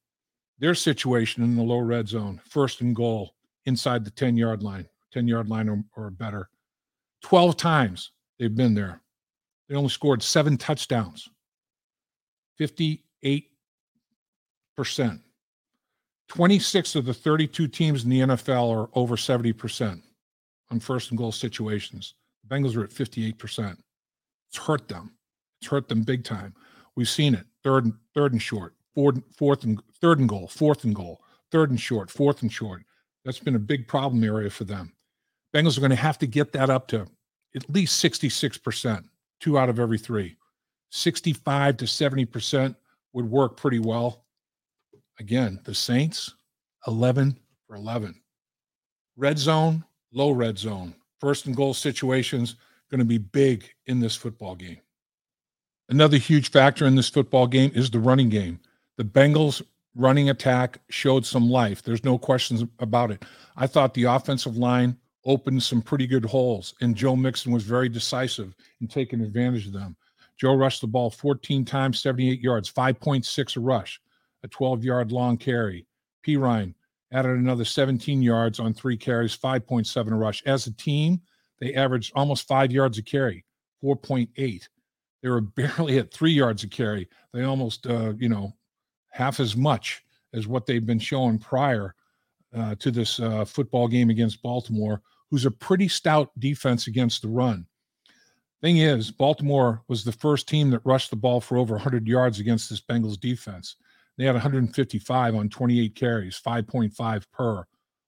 their 0.58 0.74
situation 0.74 1.44
in 1.44 1.56
the 1.56 1.64
low 1.64 1.80
red 1.80 2.08
zone, 2.08 2.42
first 2.50 2.80
and 2.82 2.96
goal, 2.96 3.36
inside 3.66 4.06
the 4.06 4.12
10 4.12 4.38
yard 4.38 4.64
line, 4.64 4.88
10 5.12 5.28
yard 5.28 5.50
line 5.50 5.68
or, 5.70 5.84
or 5.96 6.10
better. 6.10 6.50
12 7.24 7.58
times 7.58 8.12
they've 8.40 8.56
been 8.56 8.74
there. 8.74 9.02
They 9.68 9.76
only 9.76 9.90
scored 9.90 10.24
seven 10.24 10.58
touchdowns, 10.58 11.28
58%. 12.60 13.50
26 16.30 16.96
of 16.96 17.06
the 17.06 17.14
32 17.14 17.68
teams 17.68 18.04
in 18.04 18.10
the 18.10 18.22
NFL 18.22 18.76
are 18.76 18.90
over 18.94 19.16
70% 19.16 20.02
on 20.72 20.80
first 20.80 21.12
and 21.12 21.18
goal 21.18 21.32
situations. 21.32 22.16
The 22.44 22.56
Bengals 22.56 22.76
are 22.76 22.84
at 22.84 22.90
58%. 22.90 23.78
It's 24.50 24.58
hurt 24.58 24.88
them. 24.88 25.16
It's 25.60 25.70
hurt 25.70 25.88
them 25.88 26.04
big 26.04 26.24
time. 26.24 26.54
We've 26.96 27.10
seen 27.10 27.36
it. 27.36 27.46
Third 27.64 27.86
and 27.86 27.94
third 28.14 28.32
and 28.32 28.42
short, 28.42 28.74
fourth, 28.94 29.20
fourth 29.36 29.64
and 29.64 29.82
third 30.02 30.20
and 30.20 30.30
goal, 30.30 30.48
fourth 30.48 30.84
and 30.84 30.96
goal, 30.96 31.22
third 31.52 31.70
and 31.70 31.80
short, 31.80 32.10
fourth 32.10 32.42
and 32.42 32.52
short. 32.52 32.84
That's 33.24 33.40
been 33.40 33.56
a 33.56 33.60
big 33.60 33.88
problem 33.88 34.24
area 34.24 34.50
for 34.50 34.64
them. 34.64 34.94
Bengals 35.54 35.78
are 35.78 35.82
going 35.82 35.90
to 35.90 35.96
have 35.96 36.20
to 36.20 36.28
get 36.28 36.52
that 36.54 36.70
up 36.70 36.88
to 36.90 37.08
at 37.56 37.70
least 37.70 38.04
66%, 38.04 39.04
two 39.40 39.58
out 39.58 39.70
of 39.70 39.80
every 39.80 39.98
three. 39.98 40.36
65 40.92 41.78
to 41.78 41.86
70% 41.86 42.76
would 43.14 43.30
work 43.30 43.58
pretty 43.58 43.80
well. 43.80 44.25
Again, 45.20 45.60
the 45.64 45.74
Saints, 45.74 46.36
11 46.88 47.38
for 47.68 47.76
11. 47.76 48.16
Red 49.18 49.40
zone, 49.40 49.84
low 50.12 50.32
red 50.32 50.58
zone. 50.58 50.94
First 51.20 51.46
and 51.46 51.56
goal 51.56 51.74
situations 51.74 52.56
going 52.92 53.00
to 53.00 53.06
be 53.06 53.18
big 53.18 53.66
in 53.86 54.00
this 54.00 54.16
football 54.16 54.56
game. 54.56 54.80
Another 55.90 56.18
huge 56.18 56.52
factor 56.52 56.86
in 56.86 56.96
this 56.96 57.10
football 57.10 57.48
game 57.48 57.72
is 57.76 57.90
the 57.90 58.00
running 58.00 58.30
game. 58.30 58.60
The 58.98 59.04
Bengals 59.04 59.62
running 59.96 60.30
attack 60.30 60.80
showed 60.90 61.26
some 61.26 61.50
life. 61.50 61.82
There's 61.82 62.04
no 62.04 62.18
questions 62.18 62.64
about 62.80 63.12
it. 63.12 63.24
I 63.56 63.68
thought 63.68 63.94
the 63.94 64.04
offensive 64.04 64.58
line 64.58 64.98
opened 65.26 65.64
some 65.64 65.82
pretty 65.82 66.08
good 66.08 66.26
holes, 66.26 66.74
and 66.82 66.96
Joe 66.96 67.16
Mixon 67.16 67.52
was 67.52 67.64
very 67.64 67.90
decisive 67.90 68.56
in 68.82 68.88
taking 68.88 69.22
advantage 69.22 69.68
of 69.68 69.74
them. 69.74 69.96
Joe 70.38 70.56
rushed 70.56 70.82
the 70.82 70.88
ball 70.88 71.10
14 71.10 71.64
times, 71.66 72.00
78 72.00 72.42
yards, 72.42 72.72
5.6 72.72 73.56
a 73.56 73.60
rush, 73.60 74.02
a 74.46 74.48
12 74.48 74.86
yard 74.86 75.12
long 75.12 75.36
carry. 75.36 75.86
Perine 76.26 76.74
added 77.12 77.38
another 77.38 77.66
17 77.66 78.22
yards 78.22 78.60
on 78.60 78.74
three 78.74 78.96
carries, 78.96 79.38
5.7 79.38 80.12
a 80.12 80.16
rush. 80.16 80.42
As 80.46 80.68
a 80.68 80.74
team, 80.74 81.20
they 81.60 81.74
averaged 81.74 82.14
almost 82.16 82.48
five 82.48 82.72
yards 82.72 82.98
a 82.98 83.04
carry, 83.04 83.44
4.8. 83.84 84.68
They 85.22 85.30
were 85.30 85.42
barely 85.42 85.98
at 85.98 86.14
three 86.14 86.32
yards 86.32 86.64
a 86.64 86.68
carry. 86.68 87.10
They 87.34 87.44
almost, 87.44 87.88
uh, 87.88 88.14
you 88.18 88.30
know, 88.30 88.54
half 89.12 89.40
as 89.40 89.58
much 89.58 90.04
as 90.34 90.48
what 90.48 90.66
they've 90.66 90.86
been 90.86 91.00
showing 91.00 91.40
prior 91.40 91.96
uh, 92.56 92.76
to 92.76 92.92
this 92.92 93.20
uh, 93.20 93.46
football 93.46 93.88
game 93.88 94.10
against 94.10 94.42
Baltimore, 94.42 95.02
who's 95.30 95.46
a 95.46 95.52
pretty 95.52 95.88
stout 95.88 96.32
defense 96.40 96.88
against 96.88 97.22
the 97.22 97.28
run. 97.28 97.66
Thing 98.62 98.78
is, 98.78 99.12
Baltimore 99.12 99.84
was 99.88 100.04
the 100.04 100.12
first 100.12 100.48
team 100.48 100.70
that 100.72 100.86
rushed 100.86 101.10
the 101.10 101.16
ball 101.16 101.42
for 101.42 101.58
over 101.58 101.76
100 101.76 102.08
yards 102.08 102.40
against 102.40 102.70
this 102.70 102.82
Bengals 102.82 103.20
defense. 103.20 103.76
They 104.18 104.26
had 104.26 104.36
155 104.36 105.36
on 105.36 105.50
28 105.50 105.96
carries, 105.96 106.40
5.5 106.40 107.24
per. 107.32 107.66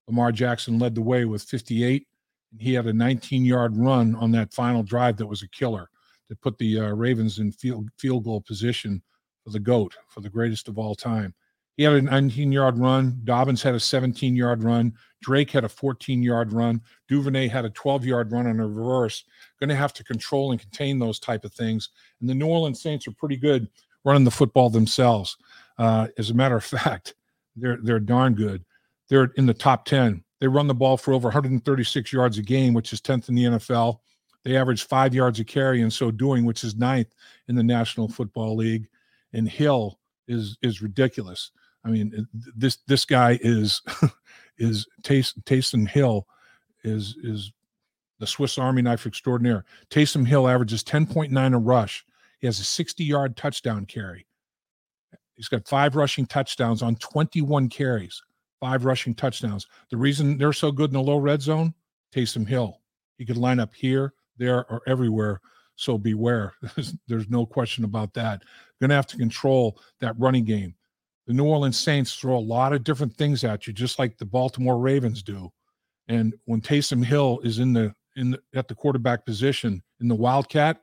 Lamar 0.08 0.32
Jackson 0.32 0.80
led 0.80 0.96
the 0.96 1.02
way 1.02 1.26
with 1.26 1.44
58, 1.44 2.08
and 2.52 2.62
he 2.62 2.74
had 2.74 2.86
a 2.86 2.94
19 2.94 3.44
yard 3.44 3.76
run 3.76 4.16
on 4.16 4.32
that 4.32 4.54
final 4.54 4.84
drive 4.84 5.18
that 5.18 5.28
was 5.28 5.44
a 5.44 5.50
killer 5.50 5.90
that 6.30 6.42
put 6.42 6.58
the 6.58 6.80
uh, 6.80 6.90
Ravens 6.92 7.40
in 7.40 7.52
field, 7.52 7.90
field 7.98 8.24
goal 8.24 8.42
position 8.42 9.02
for 9.44 9.52
the 9.52 9.60
GOAT, 9.60 9.96
for 10.08 10.22
the 10.22 10.30
greatest 10.30 10.68
of 10.68 10.78
all 10.78 10.96
time. 10.96 11.34
He 11.78 11.84
had 11.84 11.94
a 11.94 12.02
19 12.02 12.52
yard 12.52 12.80
run. 12.80 13.22
Dobbins 13.24 13.62
had 13.62 13.76
a 13.76 13.80
17 13.80 14.36
yard 14.36 14.64
run. 14.64 14.94
Drake 15.22 15.52
had 15.52 15.64
a 15.64 15.70
14 15.70 16.24
yard 16.24 16.52
run. 16.52 16.82
Duvernay 17.08 17.48
had 17.48 17.66
a 17.66 17.70
12 17.70 18.04
yard 18.04 18.32
run 18.32 18.48
on 18.48 18.60
a 18.60 18.68
reverse. 18.68 19.24
Going 19.60 19.70
to 19.70 19.76
have 19.76 19.94
to 19.94 20.04
control 20.04 20.52
and 20.52 20.60
contain 20.60 20.98
those 20.98 21.20
type 21.20 21.46
of 21.46 21.54
things. 21.54 21.90
And 22.20 22.30
the 22.30 22.34
New 22.34 22.48
Orleans 22.48 22.82
Saints 22.82 23.08
are 23.08 23.12
pretty 23.12 23.38
good 23.38 23.70
running 24.04 24.24
the 24.24 24.32
football 24.32 24.72
themselves. 24.72 25.38
Uh, 25.78 26.08
as 26.18 26.30
a 26.30 26.34
matter 26.34 26.56
of 26.56 26.64
fact, 26.64 27.16
they're 27.56 27.78
they're 27.82 28.00
darn 28.00 28.34
good. 28.34 28.64
They're 29.10 29.32
in 29.36 29.46
the 29.46 29.54
top 29.54 29.86
10. 29.86 30.24
They 30.40 30.48
run 30.48 30.68
the 30.68 30.76
ball 30.76 30.98
for 30.98 31.14
over 31.14 31.28
136 31.28 32.14
yards 32.14 32.38
a 32.38 32.42
game, 32.42 32.74
which 32.74 32.94
is 32.94 33.02
10th 33.02 33.30
in 33.30 33.36
the 33.36 33.44
NFL. 33.46 34.00
They 34.44 34.56
average 34.56 34.84
five 34.84 35.14
yards 35.14 35.40
a 35.40 35.44
carry 35.44 35.82
in 35.82 35.90
so 35.90 36.12
doing, 36.12 36.46
which 36.46 36.64
is 36.64 36.76
ninth 36.76 37.14
in 37.48 37.56
the 37.56 37.64
National 37.64 38.08
Football 38.08 38.56
League 38.56 38.88
and 39.34 39.48
Hill 39.48 40.00
is 40.28 40.58
is 40.62 40.82
ridiculous. 40.82 41.52
I 41.84 41.90
mean, 41.90 42.28
this 42.34 42.78
this 42.88 43.06
guy 43.06 43.40
is 43.42 43.82
is 44.58 44.88
Taysom 45.04 45.88
Hill 45.88 46.28
is 46.84 47.16
is 47.24 47.52
the 48.20 48.28
Swiss 48.28 48.58
Army 48.58 48.82
knife 48.82 49.06
extraordinaire. 49.06 49.66
Taysom 49.90 50.26
Hill 50.26 50.48
averages 50.48 50.84
10.9 50.84 51.54
a 51.54 51.58
rush. 51.58 52.06
He 52.40 52.48
has 52.48 52.60
a 52.60 52.64
60 52.64 53.04
yard 53.04 53.38
touchdown 53.38 53.86
carry. 53.86 54.27
He's 55.38 55.48
got 55.48 55.68
five 55.68 55.96
rushing 55.96 56.26
touchdowns 56.26 56.82
on 56.82 56.96
21 56.98 57.70
carries, 57.70 58.22
five 58.60 58.84
rushing 58.84 59.16
touchdowns. 59.16 59.68
The 59.90 59.98
reason 59.98 60.38
they're 60.38 60.52
so 60.52 60.72
good 60.72 60.90
in 60.90 60.96
the 60.96 61.02
low 61.02 61.18
red 61.18 61.42
zone, 61.42 61.74
Taysom 62.14 62.48
Hill. 62.48 62.82
He 63.18 63.26
could 63.26 63.38
line 63.38 63.60
up 63.60 63.74
here, 63.74 64.14
there, 64.38 64.70
or 64.72 64.82
everywhere 64.88 65.40
so 65.78 65.98
beware. 65.98 66.54
There's, 67.08 67.30
no 67.30 67.46
question 67.46 67.84
about 67.84 68.14
that. 68.16 68.44
Going 68.82 68.90
to 68.90 68.96
have 68.96 69.08
to 69.08 69.18
control 69.18 69.80
that 70.02 70.16
running 70.18 70.44
game. 70.44 70.76
The 71.28 71.34
New 71.34 71.46
Orleans 71.46 71.78
Saints 71.78 72.16
throw 72.16 72.38
a 72.38 72.40
lot 72.40 72.74
of 72.74 72.84
different 72.84 73.16
things 73.16 73.44
at 73.44 73.68
you, 73.68 73.74
just 73.74 74.00
like 74.00 74.18
the 74.18 74.26
Baltimore 74.26 74.80
Ravens 74.80 75.22
do. 75.22 75.52
And 76.08 76.34
when 76.46 76.62
Taysom 76.62 77.04
Hill 77.04 77.40
is 77.44 77.60
in 77.60 77.74
the 77.74 77.94
in 78.16 78.32
the, 78.32 78.40
at 78.56 78.68
the 78.68 78.74
quarterback 78.74 79.26
position 79.26 79.84
in 80.02 80.08
the 80.08 80.16
Wildcat, 80.16 80.82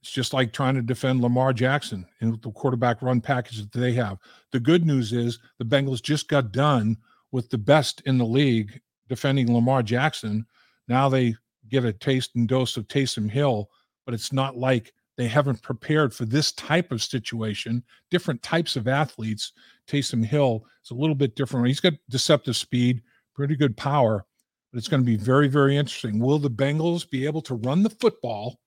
it's 0.00 0.10
just 0.10 0.32
like 0.32 0.52
trying 0.52 0.74
to 0.74 0.82
defend 0.82 1.20
Lamar 1.20 1.52
Jackson 1.52 2.06
in 2.20 2.38
the 2.42 2.50
quarterback 2.52 3.02
run 3.02 3.20
package 3.20 3.58
that 3.58 3.72
they 3.72 3.92
have. 3.92 4.18
The 4.52 4.60
good 4.60 4.86
news 4.86 5.12
is 5.12 5.38
the 5.58 5.64
Bengals 5.64 6.02
just 6.02 6.28
got 6.28 6.52
done 6.52 6.96
with 7.32 7.50
the 7.50 7.58
best 7.58 8.02
in 8.06 8.18
the 8.18 8.24
league 8.24 8.80
defending 9.08 9.52
Lamar 9.52 9.82
Jackson. 9.82 10.46
Now 10.88 11.08
they 11.08 11.34
get 11.68 11.84
a 11.84 11.92
taste 11.92 12.30
and 12.34 12.48
dose 12.48 12.76
of 12.76 12.88
Taysom 12.88 13.30
Hill 13.30 13.68
but 14.10 14.14
it's 14.14 14.32
not 14.32 14.56
like 14.56 14.92
they 15.16 15.28
haven't 15.28 15.62
prepared 15.62 16.12
for 16.12 16.24
this 16.24 16.50
type 16.50 16.90
of 16.90 17.00
situation. 17.00 17.84
Different 18.10 18.42
types 18.42 18.74
of 18.74 18.88
athletes. 18.88 19.52
Taysom 19.86 20.24
Hill 20.24 20.64
is 20.84 20.90
a 20.90 20.94
little 20.94 21.14
bit 21.14 21.36
different. 21.36 21.68
He's 21.68 21.78
got 21.78 21.92
deceptive 22.08 22.56
speed, 22.56 23.02
pretty 23.36 23.54
good 23.54 23.76
power, 23.76 24.26
but 24.72 24.78
it's 24.78 24.88
going 24.88 25.02
to 25.02 25.06
be 25.06 25.16
very, 25.16 25.46
very 25.46 25.76
interesting. 25.76 26.18
Will 26.18 26.40
the 26.40 26.50
Bengals 26.50 27.08
be 27.08 27.24
able 27.24 27.42
to 27.42 27.54
run 27.54 27.84
the 27.84 27.90
football 27.90 28.58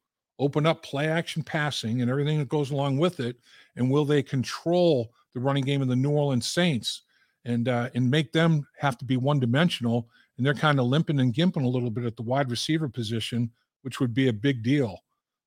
open 0.43 0.65
up 0.65 0.83
play 0.83 1.07
action 1.07 1.41
passing 1.43 2.01
and 2.01 2.11
everything 2.11 2.37
that 2.39 2.49
goes 2.49 2.71
along 2.71 2.97
with 2.97 3.19
it? 3.19 3.37
And 3.75 3.89
will 3.89 4.05
they 4.05 4.21
control 4.21 5.11
the 5.33 5.39
running 5.39 5.63
game 5.63 5.81
of 5.81 5.87
the 5.87 5.95
New 5.95 6.11
Orleans 6.11 6.47
Saints 6.47 7.03
and 7.45 7.67
uh, 7.67 7.89
and 7.95 8.09
make 8.09 8.31
them 8.31 8.67
have 8.77 8.97
to 8.99 9.05
be 9.05 9.17
one 9.17 9.39
dimensional? 9.39 10.09
And 10.37 10.45
they're 10.45 10.53
kind 10.53 10.79
of 10.79 10.87
limping 10.87 11.19
and 11.19 11.33
gimping 11.33 11.63
a 11.63 11.67
little 11.67 11.91
bit 11.91 12.05
at 12.05 12.15
the 12.15 12.23
wide 12.23 12.49
receiver 12.49 12.89
position, 12.89 13.51
which 13.83 13.99
would 13.99 14.13
be 14.13 14.27
a 14.27 14.33
big 14.33 14.63
deal. 14.63 14.99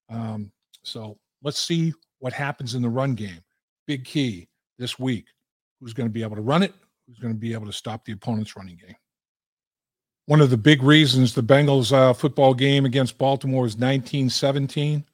Um, 0.09 0.53
so 0.83 1.19
let's 1.43 1.59
see 1.59 1.93
what 2.21 2.33
happens 2.33 2.75
in 2.75 2.83
the 2.83 2.89
run 2.89 3.15
game. 3.15 3.41
Big 3.87 4.05
key 4.05 4.49
this 4.79 4.99
week. 4.99 5.27
Who's 5.81 5.93
going 5.93 6.09
to 6.09 6.13
be 6.13 6.23
able 6.23 6.37
to 6.37 6.43
run 6.43 6.63
it? 6.63 6.73
Who's 7.07 7.19
going 7.19 7.35
to 7.35 7.39
be 7.39 7.53
able 7.53 7.67
to 7.67 7.73
stop 7.73 8.05
the 8.05 8.13
opponent's 8.13 8.57
running 8.57 8.77
game? 8.77 8.97
One 10.27 10.41
of 10.41 10.51
the 10.51 10.57
big 10.57 10.83
reasons 10.83 11.35
the 11.35 11.43
Bengals 11.43 11.93
uh, 11.93 12.13
football 12.13 12.53
game 12.53 12.85
against 12.85 13.17
Baltimore 13.17 13.63
was 13.63 13.75
1917. 13.75 15.05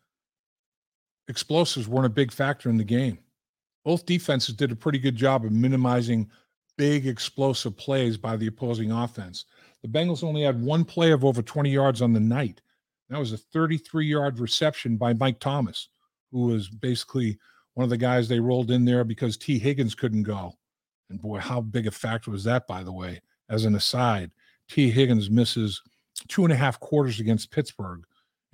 Explosives 1.28 1.86
weren't 1.86 2.06
a 2.06 2.10
big 2.10 2.32
factor 2.32 2.70
in 2.70 2.78
the 2.78 2.84
game. 2.84 3.18
Both 3.84 4.06
defenses 4.06 4.54
did 4.54 4.72
a 4.72 4.76
pretty 4.76 4.98
good 4.98 5.16
job 5.16 5.44
of 5.44 5.52
minimizing 5.52 6.30
big 6.78 7.06
explosive 7.06 7.76
plays 7.76 8.16
by 8.16 8.36
the 8.36 8.46
opposing 8.46 8.90
offense. 8.90 9.44
The 9.82 9.88
Bengals 9.88 10.24
only 10.24 10.42
had 10.42 10.62
one 10.62 10.84
play 10.84 11.10
of 11.10 11.24
over 11.24 11.42
20 11.42 11.70
yards 11.70 12.00
on 12.00 12.14
the 12.14 12.20
night. 12.20 12.62
That 13.10 13.18
was 13.18 13.32
a 13.32 13.36
33 13.36 14.06
yard 14.06 14.38
reception 14.38 14.96
by 14.96 15.12
Mike 15.12 15.40
Thomas, 15.40 15.88
who 16.30 16.46
was 16.46 16.70
basically 16.70 17.38
one 17.74 17.84
of 17.84 17.90
the 17.90 17.98
guys 17.98 18.28
they 18.28 18.40
rolled 18.40 18.70
in 18.70 18.86
there 18.86 19.04
because 19.04 19.36
Tee 19.36 19.58
Higgins 19.58 19.94
couldn't 19.94 20.22
go. 20.22 20.54
And 21.10 21.20
boy, 21.20 21.38
how 21.38 21.60
big 21.60 21.86
a 21.86 21.90
factor 21.90 22.30
was 22.30 22.44
that, 22.44 22.66
by 22.66 22.82
the 22.82 22.92
way, 22.92 23.20
as 23.50 23.66
an 23.66 23.74
aside. 23.74 24.30
Tee 24.72 24.90
Higgins 24.90 25.28
misses 25.28 25.82
two 26.28 26.44
and 26.44 26.52
a 26.52 26.56
half 26.56 26.80
quarters 26.80 27.20
against 27.20 27.50
Pittsburgh 27.50 28.04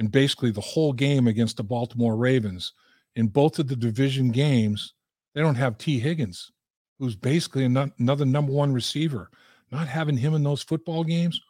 and 0.01 0.11
basically 0.11 0.51
the 0.51 0.61
whole 0.61 0.93
game 0.93 1.29
against 1.29 1.57
the 1.57 1.63
Baltimore 1.63 2.17
Ravens. 2.17 2.73
In 3.15 3.29
both 3.29 3.61
of 3.61 3.69
the 3.69 3.77
division 3.77 4.33
games, 4.33 4.95
they 5.33 5.41
don't 5.41 5.55
have 5.55 5.79
Tee 5.79 6.01
Higgins, 6.01 6.51
who's 6.99 7.15
basically 7.15 7.65
another 7.65 8.25
number 8.25 8.51
one 8.51 8.73
receiver. 8.73 9.31
Not 9.71 9.87
having 9.87 10.17
him 10.17 10.35
in 10.35 10.43
those 10.43 10.61
football 10.61 11.05
games, 11.05 11.41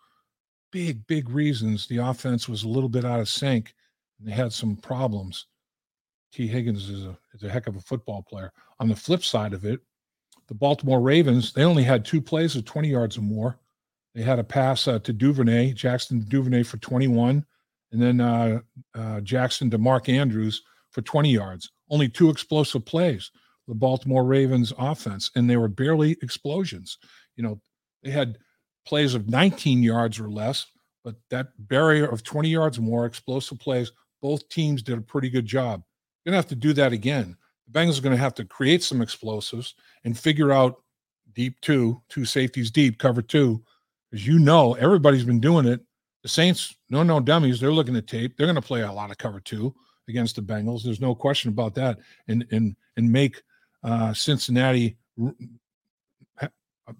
big, 0.70 1.06
big 1.06 1.30
reasons 1.30 1.86
the 1.86 1.96
offense 1.96 2.46
was 2.46 2.64
a 2.64 2.68
little 2.68 2.90
bit 2.90 3.06
out 3.06 3.20
of 3.20 3.28
sync 3.30 3.74
and 4.18 4.28
they 4.28 4.32
had 4.32 4.52
some 4.52 4.76
problems. 4.76 5.46
Tee 6.30 6.46
Higgins 6.46 6.90
is 6.90 7.06
a, 7.06 7.18
is 7.32 7.42
a 7.42 7.48
heck 7.48 7.68
of 7.68 7.76
a 7.76 7.80
football 7.80 8.22
player. 8.22 8.52
On 8.80 8.88
the 8.90 8.96
flip 8.96 9.24
side 9.24 9.54
of 9.54 9.64
it, 9.64 9.80
the 10.46 10.54
Baltimore 10.54 11.00
Ravens, 11.00 11.54
they 11.54 11.64
only 11.64 11.84
had 11.84 12.04
two 12.04 12.20
plays 12.20 12.54
of 12.54 12.66
20 12.66 12.88
yards 12.88 13.16
or 13.16 13.22
more. 13.22 13.58
They 14.18 14.24
had 14.24 14.40
a 14.40 14.44
pass 14.44 14.88
uh, 14.88 14.98
to 14.98 15.12
Duvernay, 15.12 15.74
Jackson 15.74 16.18
Duvernay 16.18 16.64
for 16.64 16.76
21, 16.78 17.46
and 17.92 18.02
then 18.02 18.20
uh, 18.20 18.58
uh, 18.92 19.20
Jackson 19.20 19.70
to 19.70 19.78
Mark 19.78 20.08
Andrews 20.08 20.60
for 20.90 21.02
20 21.02 21.30
yards. 21.30 21.70
Only 21.88 22.08
two 22.08 22.28
explosive 22.28 22.84
plays, 22.84 23.30
the 23.68 23.76
Baltimore 23.76 24.24
Ravens 24.24 24.72
offense, 24.76 25.30
and 25.36 25.48
they 25.48 25.56
were 25.56 25.68
barely 25.68 26.16
explosions. 26.20 26.98
You 27.36 27.44
know, 27.44 27.60
they 28.02 28.10
had 28.10 28.38
plays 28.84 29.14
of 29.14 29.28
19 29.28 29.84
yards 29.84 30.18
or 30.18 30.28
less, 30.28 30.66
but 31.04 31.14
that 31.30 31.50
barrier 31.56 32.06
of 32.06 32.24
20 32.24 32.48
yards 32.48 32.76
or 32.76 32.82
more, 32.82 33.06
explosive 33.06 33.60
plays, 33.60 33.92
both 34.20 34.48
teams 34.48 34.82
did 34.82 34.98
a 34.98 35.02
pretty 35.02 35.30
good 35.30 35.46
job. 35.46 35.84
Going 36.26 36.32
to 36.32 36.38
have 36.38 36.48
to 36.48 36.56
do 36.56 36.72
that 36.72 36.92
again. 36.92 37.36
The 37.68 37.78
Bengals 37.78 38.00
are 38.00 38.02
going 38.02 38.16
to 38.16 38.20
have 38.20 38.34
to 38.34 38.44
create 38.44 38.82
some 38.82 39.00
explosives 39.00 39.76
and 40.02 40.18
figure 40.18 40.50
out 40.50 40.82
deep 41.34 41.60
two, 41.60 42.02
two 42.08 42.24
safeties 42.24 42.72
deep, 42.72 42.98
cover 42.98 43.22
two, 43.22 43.62
as 44.12 44.26
you 44.26 44.38
know, 44.38 44.74
everybody's 44.74 45.24
been 45.24 45.40
doing 45.40 45.66
it. 45.66 45.80
The 46.22 46.28
Saints, 46.28 46.76
no, 46.90 47.02
no 47.02 47.20
dummies. 47.20 47.60
They're 47.60 47.72
looking 47.72 47.96
at 47.96 48.06
tape. 48.06 48.36
They're 48.36 48.46
going 48.46 48.56
to 48.56 48.62
play 48.62 48.82
a 48.82 48.92
lot 48.92 49.10
of 49.10 49.18
cover 49.18 49.40
two 49.40 49.74
against 50.08 50.36
the 50.36 50.42
Bengals. 50.42 50.82
There's 50.82 51.00
no 51.00 51.14
question 51.14 51.50
about 51.50 51.74
that. 51.74 51.98
And 52.26 52.46
and 52.50 52.74
and 52.96 53.10
make 53.10 53.42
uh, 53.84 54.12
Cincinnati 54.12 54.96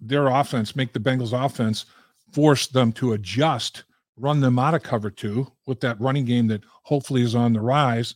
their 0.01 0.27
offense, 0.27 0.75
make 0.75 0.93
the 0.93 0.99
Bengals 0.99 1.33
offense, 1.33 1.85
force 2.31 2.67
them 2.67 2.91
to 2.93 3.13
adjust, 3.13 3.83
run 4.17 4.39
them 4.39 4.59
out 4.59 4.75
of 4.75 4.83
cover 4.83 5.09
two 5.09 5.51
with 5.65 5.79
that 5.81 5.99
running 5.99 6.25
game 6.25 6.47
that 6.47 6.63
hopefully 6.83 7.21
is 7.21 7.35
on 7.35 7.53
the 7.53 7.61
rise. 7.61 8.15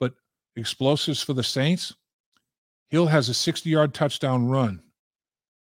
But 0.00 0.14
explosives 0.56 1.22
for 1.22 1.32
the 1.32 1.44
Saints. 1.44 1.94
Hill 2.88 3.06
has 3.06 3.28
a 3.28 3.34
60 3.34 3.70
yard 3.70 3.94
touchdown 3.94 4.48
run. 4.48 4.82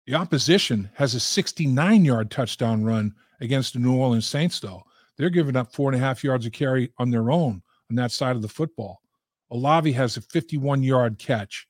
The 0.06 0.14
opposition 0.14 0.90
has 0.94 1.14
a 1.14 1.20
69 1.20 2.04
yard 2.04 2.30
touchdown 2.30 2.82
run 2.82 3.14
against 3.40 3.74
the 3.74 3.78
New 3.78 3.96
Orleans 3.96 4.26
Saints, 4.26 4.58
though. 4.58 4.82
They're 5.16 5.30
giving 5.30 5.56
up 5.56 5.72
four 5.72 5.92
and 5.92 5.96
a 6.00 6.04
half 6.04 6.24
yards 6.24 6.44
of 6.44 6.52
carry 6.52 6.92
on 6.98 7.10
their 7.10 7.30
own 7.30 7.62
on 7.88 7.96
that 7.96 8.10
side 8.10 8.34
of 8.34 8.42
the 8.42 8.48
football. 8.48 9.00
Olave 9.52 9.92
has 9.92 10.16
a 10.16 10.20
51 10.22 10.82
yard 10.82 11.18
catch. 11.18 11.68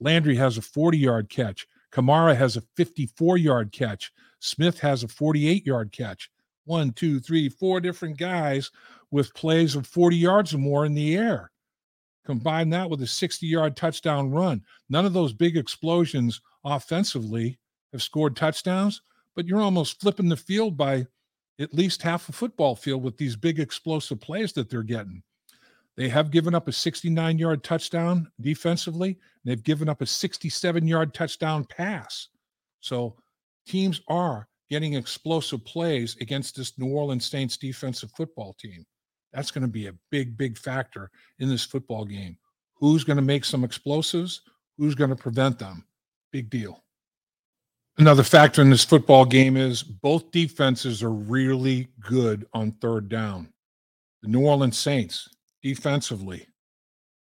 Landry 0.00 0.34
has 0.36 0.56
a 0.56 0.62
40 0.62 0.96
yard 0.96 1.28
catch. 1.28 1.66
Kamara 1.92 2.34
has 2.34 2.56
a 2.56 2.62
54 2.76 3.36
yard 3.36 3.70
catch. 3.70 4.12
Smith 4.40 4.78
has 4.80 5.02
a 5.02 5.08
48 5.08 5.66
yard 5.66 5.92
catch. 5.92 6.30
One, 6.64 6.92
two, 6.92 7.20
three, 7.20 7.50
four 7.50 7.80
different 7.80 8.16
guys 8.16 8.70
with 9.10 9.34
plays 9.34 9.76
of 9.76 9.86
40 9.86 10.16
yards 10.16 10.54
or 10.54 10.58
more 10.58 10.86
in 10.86 10.94
the 10.94 11.16
air. 11.16 11.50
Combine 12.24 12.70
that 12.70 12.88
with 12.88 13.02
a 13.02 13.06
60 13.06 13.46
yard 13.46 13.76
touchdown 13.76 14.30
run. 14.30 14.62
None 14.88 15.04
of 15.04 15.12
those 15.12 15.34
big 15.34 15.58
explosions 15.58 16.40
offensively 16.64 17.58
have 17.94 18.02
scored 18.02 18.36
touchdowns, 18.36 19.00
but 19.34 19.46
you're 19.46 19.62
almost 19.62 20.00
flipping 20.00 20.28
the 20.28 20.36
field 20.36 20.76
by 20.76 21.06
at 21.60 21.72
least 21.72 22.02
half 22.02 22.28
a 22.28 22.32
football 22.32 22.74
field 22.74 23.02
with 23.02 23.16
these 23.16 23.36
big 23.36 23.60
explosive 23.60 24.20
plays 24.20 24.52
that 24.52 24.68
they're 24.68 24.82
getting. 24.82 25.22
They 25.96 26.08
have 26.08 26.32
given 26.32 26.54
up 26.54 26.66
a 26.66 26.72
69 26.72 27.38
yard 27.38 27.62
touchdown 27.62 28.28
defensively. 28.40 29.18
they've 29.44 29.62
given 29.62 29.88
up 29.88 30.02
a 30.02 30.06
67 30.06 30.86
yard 30.86 31.14
touchdown 31.14 31.64
pass. 31.64 32.28
So 32.80 33.16
teams 33.66 34.00
are 34.08 34.48
getting 34.68 34.94
explosive 34.94 35.64
plays 35.64 36.16
against 36.20 36.56
this 36.56 36.76
New 36.78 36.92
Orleans 36.92 37.24
Saints 37.24 37.56
defensive 37.56 38.10
football 38.16 38.56
team. 38.58 38.84
That's 39.32 39.52
going 39.52 39.62
to 39.62 39.68
be 39.68 39.86
a 39.86 39.94
big, 40.10 40.36
big 40.36 40.58
factor 40.58 41.10
in 41.38 41.48
this 41.48 41.64
football 41.64 42.04
game. 42.04 42.38
Who's 42.74 43.04
going 43.04 43.16
to 43.16 43.22
make 43.22 43.44
some 43.44 43.62
explosives? 43.62 44.42
Who's 44.78 44.96
going 44.96 45.10
to 45.10 45.16
prevent 45.16 45.60
them? 45.60 45.84
Big 46.32 46.50
deal. 46.50 46.83
Another 47.96 48.24
factor 48.24 48.60
in 48.60 48.70
this 48.70 48.84
football 48.84 49.24
game 49.24 49.56
is 49.56 49.84
both 49.84 50.32
defenses 50.32 51.00
are 51.00 51.12
really 51.12 51.88
good 52.00 52.44
on 52.52 52.72
third 52.72 53.08
down. 53.08 53.52
The 54.22 54.28
New 54.28 54.44
Orleans 54.44 54.76
Saints, 54.76 55.28
defensively, 55.62 56.48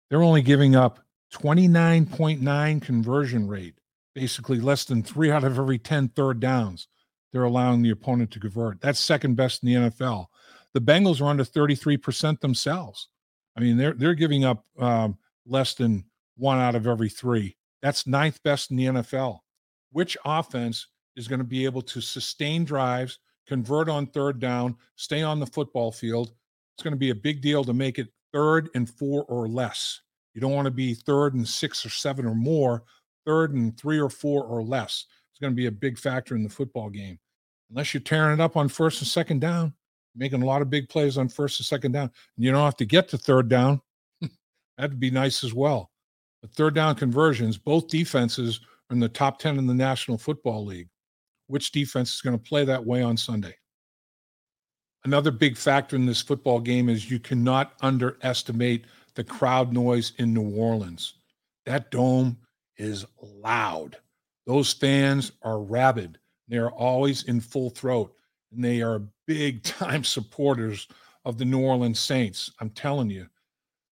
they're 0.09 0.23
only 0.23 0.41
giving 0.41 0.75
up 0.75 1.01
29.9 1.35 2.81
conversion 2.81 3.47
rate, 3.47 3.75
basically 4.15 4.59
less 4.59 4.87
than 4.87 5.03
three 5.03 5.31
out 5.31 5.45
of 5.45 5.59
every 5.59 5.79
10 5.79 6.09
third 6.09 6.41
downs 6.41 6.89
they're 7.31 7.45
allowing 7.45 7.83
the 7.83 7.91
opponent 7.91 8.31
to 8.31 8.41
convert. 8.41 8.81
That's 8.81 9.01
second 9.01 9.35
best 9.35 9.63
in 9.63 9.69
the 9.69 9.91
NFL. 9.91 10.27
The 10.73 10.81
Bengals 10.81 11.21
are 11.21 11.27
under 11.27 11.45
33% 11.45 12.41
themselves. 12.41 13.09
I 13.57 13.61
mean, 13.61 13.77
they're 13.77 13.93
they're 13.93 14.15
giving 14.15 14.45
up 14.45 14.65
um, 14.79 15.19
less 15.47 15.75
than 15.75 16.05
one 16.37 16.59
out 16.59 16.75
of 16.75 16.87
every 16.87 17.09
three. 17.09 17.57
That's 17.83 18.07
ninth 18.07 18.43
best 18.43 18.71
in 18.71 18.77
the 18.77 18.87
NFL 18.87 19.41
which 19.95 20.17
offense 20.25 20.89
is 21.15 21.29
going 21.29 21.39
to 21.39 21.45
be 21.45 21.65
able 21.65 21.81
to 21.81 22.01
sustain 22.01 22.65
drives, 22.65 23.21
convert 23.47 23.89
on 23.89 24.07
third 24.07 24.41
down, 24.41 24.77
stay 24.97 25.23
on 25.23 25.39
the 25.39 25.47
football 25.47 25.93
field. 25.93 26.33
It's 26.77 26.83
going 26.83 26.93
to 26.93 26.99
be 26.99 27.11
a 27.11 27.15
big 27.15 27.41
deal 27.41 27.63
to 27.63 27.73
make 27.73 28.01
it 28.01 28.09
third 28.33 28.71
and 28.75 28.91
four 28.91 29.23
or 29.25 29.47
less. 29.47 30.01
You 30.35 30.41
don't 30.41 30.53
want 30.53 30.67
to 30.67 30.73
be 30.73 30.95
third 30.95 31.35
and 31.35 31.47
six 31.47 31.87
or 31.87 31.91
seven 31.91 32.27
or 32.27 32.35
more, 32.35 32.83
third 33.25 33.55
and 33.55 33.79
three 33.79 34.01
or 34.01 34.11
four 34.11 34.43
or 34.43 34.65
less. 34.65 35.07
It's 35.31 35.39
going 35.39 35.53
to 35.53 35.57
be 35.57 35.67
a 35.67 35.73
big 35.73 35.97
factor 35.97 36.35
in 36.35 36.43
the 36.43 36.49
football 36.49 36.91
game. 36.91 37.21
Unless 37.71 37.95
you're 37.95 38.01
tearing 38.01 38.35
it 38.35 38.41
up 38.41 38.57
on 38.57 38.69
first 38.69 39.01
and 39.01 39.07
second 39.07 39.41
down, 39.41 39.73
making 40.17 40.43
a 40.43 40.47
lot 40.47 40.61
of 40.61 40.71
big 40.71 40.89
plays 40.89 41.17
on 41.19 41.29
first 41.29 41.61
and 41.61 41.67
second 41.67 41.93
down, 41.93 42.11
and 42.37 42.45
you 42.45 42.51
don't 42.51 42.65
have 42.65 42.77
to 42.79 42.85
get 42.85 43.09
to 43.11 43.19
third 43.19 43.49
down. 43.49 43.81
That'd 44.77 44.99
be 44.99 45.13
nice 45.13 45.45
as 45.45 45.55
well. 45.55 45.93
But 46.43 46.51
third 46.51 46.75
down 46.75 46.97
conversions, 46.97 47.57
both 47.57 47.87
defenses 47.87 48.59
in 48.91 49.01
the 49.01 49.09
top 49.09 49.39
10 49.39 49.59
in 49.59 49.67
the 49.67 49.75
National 49.75 50.19
Football 50.19 50.65
League. 50.65 50.89
Which 51.47 51.73
defense 51.73 52.15
is 52.15 52.21
going 52.21 52.39
to 52.39 52.43
play 52.43 52.65
that 52.65 52.85
way 52.85 53.03
on 53.03 53.17
Sunday? 53.17 53.55
Another 55.05 55.31
big 55.31 55.57
factor 55.57 55.97
in 55.97 56.07
this 56.07 56.23
football 56.23 56.59
game 56.59 56.89
is 56.89 57.11
you 57.11 57.19
cannot 57.19 57.75
underestimate 57.83 58.87
the 59.15 59.25
crowd 59.25 59.73
noise 59.73 60.13
in 60.19 60.33
New 60.33 60.57
Orleans. 60.57 61.15
That 61.67 61.91
dome 61.91 62.39
is 62.79 63.05
loud. 63.21 63.99
Those 64.47 64.73
fans 64.73 65.33
are 65.43 65.61
rabid. 65.61 66.19
They 66.49 66.57
are 66.57 66.73
always 66.73 67.25
in 67.25 67.41
full 67.41 67.71
throat, 67.71 68.15
and 68.53 68.65
they 68.65 68.81
are 68.83 69.03
big 69.27 69.63
time 69.63 70.05
supporters 70.05 70.89
of 71.25 71.39
the 71.39 71.45
New 71.45 71.61
Orleans 71.61 72.01
Saints. 72.01 72.51
I'm 72.61 72.71
telling 72.71 73.11
you. 73.11 73.27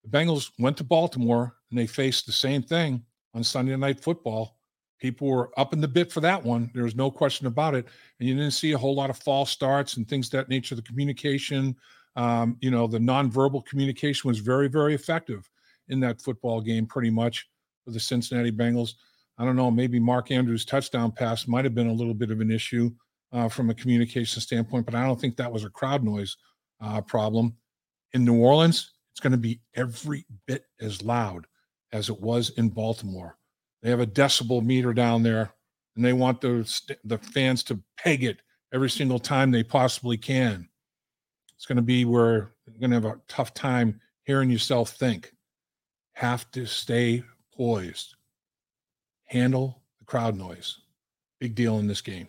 The 0.04 0.10
Bengals 0.10 0.50
went 0.58 0.76
to 0.78 0.84
Baltimore 0.84 1.54
and 1.70 1.78
they 1.78 1.86
faced 1.86 2.26
the 2.26 2.32
same 2.32 2.62
thing 2.62 3.02
on 3.34 3.44
Sunday 3.44 3.76
Night 3.76 4.00
Football 4.00 4.58
people 5.02 5.28
were 5.28 5.50
up 5.60 5.74
in 5.74 5.80
the 5.82 5.88
bit 5.88 6.10
for 6.10 6.20
that 6.20 6.42
one. 6.42 6.70
There 6.72 6.84
was 6.84 6.94
no 6.94 7.10
question 7.10 7.46
about 7.46 7.74
it. 7.74 7.86
And 8.18 8.28
you 8.28 8.34
didn't 8.34 8.52
see 8.52 8.72
a 8.72 8.78
whole 8.78 8.94
lot 8.94 9.10
of 9.10 9.18
false 9.18 9.50
starts 9.50 9.96
and 9.96 10.08
things 10.08 10.30
that 10.30 10.48
nature. 10.48 10.76
The 10.76 10.90
communication 10.90 11.76
Um, 12.14 12.58
you 12.60 12.70
know, 12.70 12.86
the 12.86 12.98
nonverbal 12.98 13.64
communication 13.64 14.28
was 14.28 14.38
very, 14.38 14.68
very 14.68 14.94
effective 14.94 15.48
in 15.88 15.98
that 16.00 16.20
football 16.20 16.60
game, 16.60 16.84
pretty 16.86 17.10
much 17.10 17.48
for 17.84 17.90
the 17.90 18.00
Cincinnati 18.00 18.52
Bengals. 18.52 18.96
I 19.38 19.46
don't 19.46 19.56
know, 19.56 19.70
maybe 19.70 19.98
Mark 19.98 20.30
Andrews' 20.30 20.66
touchdown 20.66 21.10
pass 21.10 21.48
might 21.48 21.64
have 21.64 21.74
been 21.74 21.88
a 21.88 21.98
little 22.00 22.14
bit 22.14 22.30
of 22.30 22.40
an 22.40 22.50
issue 22.50 22.90
uh, 23.32 23.48
from 23.48 23.70
a 23.70 23.74
communication 23.74 24.42
standpoint, 24.42 24.84
but 24.84 24.94
I 24.94 25.06
don't 25.06 25.18
think 25.18 25.36
that 25.36 25.50
was 25.50 25.64
a 25.64 25.70
crowd 25.70 26.04
noise 26.04 26.36
uh, 26.82 27.00
problem. 27.00 27.56
In 28.12 28.26
New 28.26 28.38
Orleans, 28.42 28.92
it's 29.10 29.20
going 29.20 29.38
to 29.38 29.48
be 29.48 29.62
every 29.74 30.26
bit 30.46 30.66
as 30.80 31.02
loud 31.02 31.46
as 31.92 32.10
it 32.10 32.20
was 32.20 32.50
in 32.58 32.68
Baltimore. 32.68 33.38
They 33.82 33.90
have 33.90 34.00
a 34.00 34.06
decibel 34.06 34.64
meter 34.64 34.92
down 34.92 35.22
there, 35.22 35.52
and 35.96 36.04
they 36.04 36.12
want 36.12 36.40
the 36.40 36.98
the 37.04 37.18
fans 37.18 37.62
to 37.64 37.80
peg 37.96 38.24
it 38.24 38.40
every 38.72 38.90
single 38.90 39.18
time 39.18 39.50
they 39.50 39.62
possibly 39.62 40.16
can. 40.16 40.68
It's 41.56 41.66
going 41.66 41.76
to 41.76 41.82
be 41.82 42.04
where 42.04 42.52
you're 42.66 42.78
going 42.80 42.90
to 42.90 42.96
have 42.96 43.04
a 43.04 43.20
tough 43.28 43.54
time 43.54 44.00
hearing 44.24 44.50
yourself 44.50 44.90
think. 44.90 45.32
Have 46.14 46.50
to 46.52 46.66
stay 46.66 47.22
poised. 47.56 48.14
Handle 49.24 49.82
the 49.98 50.04
crowd 50.04 50.36
noise. 50.36 50.78
Big 51.40 51.54
deal 51.54 51.78
in 51.78 51.86
this 51.86 52.00
game. 52.00 52.28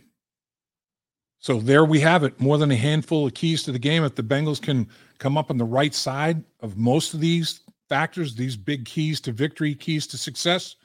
So 1.40 1.60
there 1.60 1.84
we 1.84 2.00
have 2.00 2.24
it. 2.24 2.40
More 2.40 2.58
than 2.58 2.72
a 2.72 2.76
handful 2.76 3.28
of 3.28 3.34
keys 3.34 3.64
to 3.64 3.72
the 3.72 3.80
game. 3.80 4.04
If 4.04 4.16
the 4.16 4.24
Bengals 4.24 4.62
can 4.62 4.88
come 5.18 5.38
up 5.38 5.50
on 5.52 5.58
the 5.58 5.66
right 5.66 5.94
side 5.94 6.44
of 6.62 6.78
most 6.78 7.14
of 7.14 7.20
these 7.20 7.62
factors, 7.90 8.34
these 8.34 8.56
big 8.56 8.86
keys 8.86 9.20
to 9.22 9.32
victory, 9.32 9.76
keys 9.76 10.08
to 10.08 10.18
success, 10.18 10.78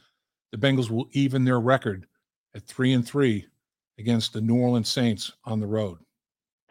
the 0.52 0.58
Bengals 0.58 0.90
will 0.90 1.08
even 1.12 1.44
their 1.44 1.61
record 1.61 2.06
at 2.54 2.62
three 2.62 2.92
and 2.92 3.06
three 3.06 3.46
against 3.98 4.32
the 4.32 4.40
New 4.40 4.56
Orleans 4.56 4.88
Saints 4.88 5.32
on 5.44 5.61
the 5.61 5.66
road. 5.66 5.98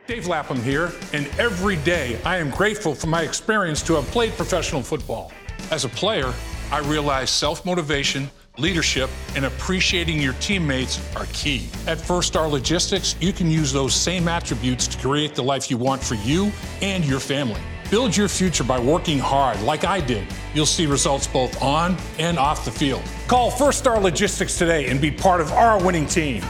Dave 0.07 0.27
Lapham 0.27 0.61
here, 0.61 0.91
and 1.11 1.27
every 1.37 1.75
day 1.77 2.19
I 2.23 2.37
am 2.37 2.49
grateful 2.49 2.95
for 2.95 3.07
my 3.07 3.23
experience 3.23 3.81
to 3.83 3.93
have 3.95 4.05
played 4.05 4.31
professional 4.33 4.81
football. 4.81 5.33
As 5.69 5.83
a 5.83 5.89
player, 5.89 6.33
I 6.71 6.79
realize 6.79 7.29
self 7.29 7.65
motivation, 7.65 8.29
leadership, 8.57 9.09
and 9.35 9.45
appreciating 9.45 10.21
your 10.21 10.33
teammates 10.33 11.01
are 11.15 11.25
key. 11.33 11.69
At 11.87 11.99
First 11.99 12.29
Star 12.29 12.47
Logistics, 12.47 13.15
you 13.19 13.33
can 13.33 13.51
use 13.51 13.73
those 13.73 13.93
same 13.93 14.29
attributes 14.29 14.87
to 14.87 14.97
create 14.97 15.35
the 15.35 15.43
life 15.43 15.69
you 15.69 15.77
want 15.77 16.01
for 16.01 16.15
you 16.15 16.51
and 16.81 17.05
your 17.05 17.19
family. 17.19 17.61
Build 17.89 18.17
your 18.17 18.27
future 18.27 18.65
by 18.65 18.77
working 18.79 19.17
hard 19.17 19.61
like 19.61 19.85
I 19.85 20.01
did. 20.01 20.27
You'll 20.53 20.65
see 20.65 20.85
results 20.85 21.25
both 21.25 21.61
on 21.61 21.95
and 22.19 22.37
off 22.37 22.65
the 22.65 22.71
field. 22.71 23.01
Call 23.27 23.49
First 23.49 23.79
Star 23.79 23.97
Logistics 23.97 24.57
today 24.57 24.87
and 24.87 24.99
be 24.99 25.09
part 25.09 25.39
of 25.39 25.53
our 25.53 25.81
winning 25.81 26.05
team. 26.05 26.43